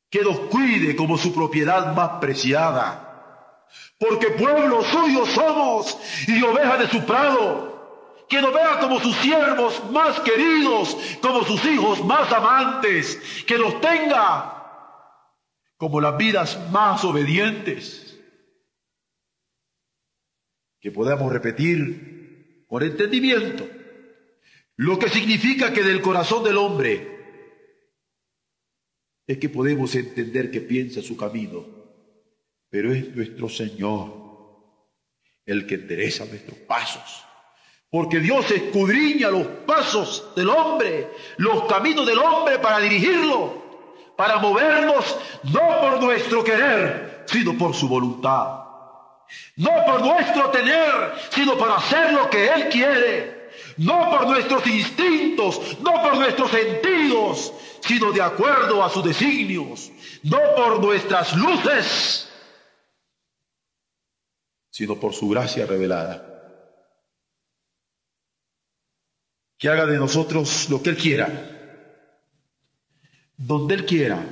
que 0.09 0.23
nos 0.23 0.39
cuide 0.41 0.95
como 0.95 1.19
su 1.19 1.35
propiedad 1.35 1.93
más 1.93 2.21
preciada. 2.21 3.67
Porque 3.99 4.31
pueblo 4.31 4.85
suyo 4.85 5.27
somos 5.27 5.99
y 6.29 6.41
oveja 6.43 6.77
de 6.77 6.89
su 6.89 7.05
prado. 7.05 7.75
Que 8.29 8.41
nos 8.41 8.55
vea 8.55 8.79
como 8.79 9.01
sus 9.01 9.17
siervos 9.17 9.91
más 9.91 10.21
queridos, 10.21 10.97
como 11.21 11.45
sus 11.45 11.65
hijos 11.65 12.05
más 12.05 12.33
amantes. 12.33 13.19
Que 13.47 13.59
nos 13.59 13.81
tenga 13.81 14.53
como 15.77 16.01
las 16.01 16.17
vidas 16.17 16.59
más 16.71 17.03
obedientes. 17.05 18.17
Que 20.81 20.93
podamos 20.93 21.33
repetir 21.33 22.65
con 22.69 22.85
entendimiento 22.85 23.74
lo 24.77 24.99
que 24.99 25.09
significa 25.09 25.73
que 25.73 25.83
del 25.83 26.01
corazón 26.03 26.43
del 26.43 26.57
hombre 26.57 27.15
es 29.27 29.39
que 29.39 29.49
podemos 29.49 29.95
entender 29.95 30.51
que 30.51 30.61
piensa 30.61 31.01
su 31.01 31.17
camino, 31.17 31.65
pero 32.69 32.93
es 32.93 33.15
nuestro 33.15 33.49
Señor 33.49 34.25
el 35.47 35.67
que 35.67 35.77
endereza 35.77 36.25
nuestros 36.25 36.59
pasos. 36.61 37.25
Porque 37.89 38.19
Dios 38.19 38.51
escudriña 38.51 39.31
los 39.31 39.47
pasos 39.47 40.33
del 40.35 40.49
hombre, 40.49 41.09
los 41.37 41.65
caminos 41.67 42.05
del 42.05 42.19
hombre 42.19 42.59
para 42.59 42.81
dirigirlo, 42.81 43.63
para 44.17 44.39
movernos 44.39 45.17
no 45.45 45.81
por 45.81 46.03
nuestro 46.03 46.43
querer, 46.43 47.25
sino 47.27 47.57
por 47.57 47.75
su 47.75 47.89
voluntad. 47.89 48.65
No 49.57 49.71
por 49.87 50.01
nuestro 50.01 50.51
tener, 50.51 51.15
sino 51.31 51.57
por 51.57 51.71
hacer 51.71 52.13
lo 52.13 52.29
que 52.29 52.49
Él 52.49 52.69
quiere 52.69 53.34
no 53.79 54.11
por 54.11 54.27
nuestros 54.27 54.67
instintos, 54.67 55.79
no 55.81 55.93
por 56.03 56.17
nuestros 56.17 56.51
sentidos, 56.51 57.53
sino 57.81 58.13
de 58.13 58.23
acuerdo 58.23 58.83
a 58.83 58.91
sus 58.91 59.05
designios, 59.05 59.91
no 60.23 60.39
por 60.57 60.83
nuestras 60.83 61.37
luces, 61.37 62.29
sino 64.71 64.99
por 64.99 65.15
su 65.15 65.29
gracia 65.29 65.67
revelada. 65.67 66.31
Que 69.59 69.69
haga 69.69 69.87
de 69.87 69.99
nosotros 69.99 70.69
lo 70.71 70.83
que 70.83 70.91
Él 70.91 70.97
quiera, 70.97 71.29
donde 73.37 73.75
Él 73.75 73.87
quiera, 73.87 74.25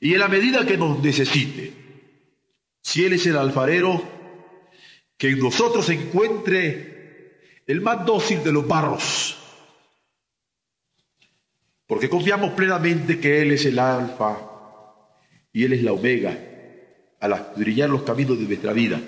y 0.00 0.14
en 0.14 0.20
la 0.20 0.28
medida 0.28 0.66
que 0.66 0.76
nos 0.76 1.00
necesite. 1.00 1.74
Si 2.80 3.04
Él 3.04 3.14
es 3.14 3.26
el 3.26 3.36
alfarero, 3.36 4.00
que 5.16 5.30
en 5.30 5.40
nosotros 5.40 5.88
encuentre 5.90 6.97
el 7.68 7.82
más 7.82 8.04
dócil 8.04 8.42
de 8.42 8.50
los 8.50 8.66
barros, 8.66 9.36
porque 11.86 12.08
confiamos 12.08 12.52
plenamente 12.52 13.20
que 13.20 13.42
Él 13.42 13.52
es 13.52 13.66
el 13.66 13.78
alfa 13.78 14.38
y 15.52 15.64
Él 15.64 15.74
es 15.74 15.82
la 15.82 15.92
omega 15.92 16.36
al 17.20 17.52
brillar 17.56 17.90
los 17.90 18.02
caminos 18.02 18.38
de 18.38 18.46
nuestra 18.46 18.72
vida 18.72 19.00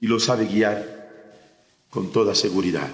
y 0.00 0.06
lo 0.06 0.20
sabe 0.20 0.46
guiar 0.46 1.84
con 1.90 2.12
toda 2.12 2.34
seguridad. 2.36 2.88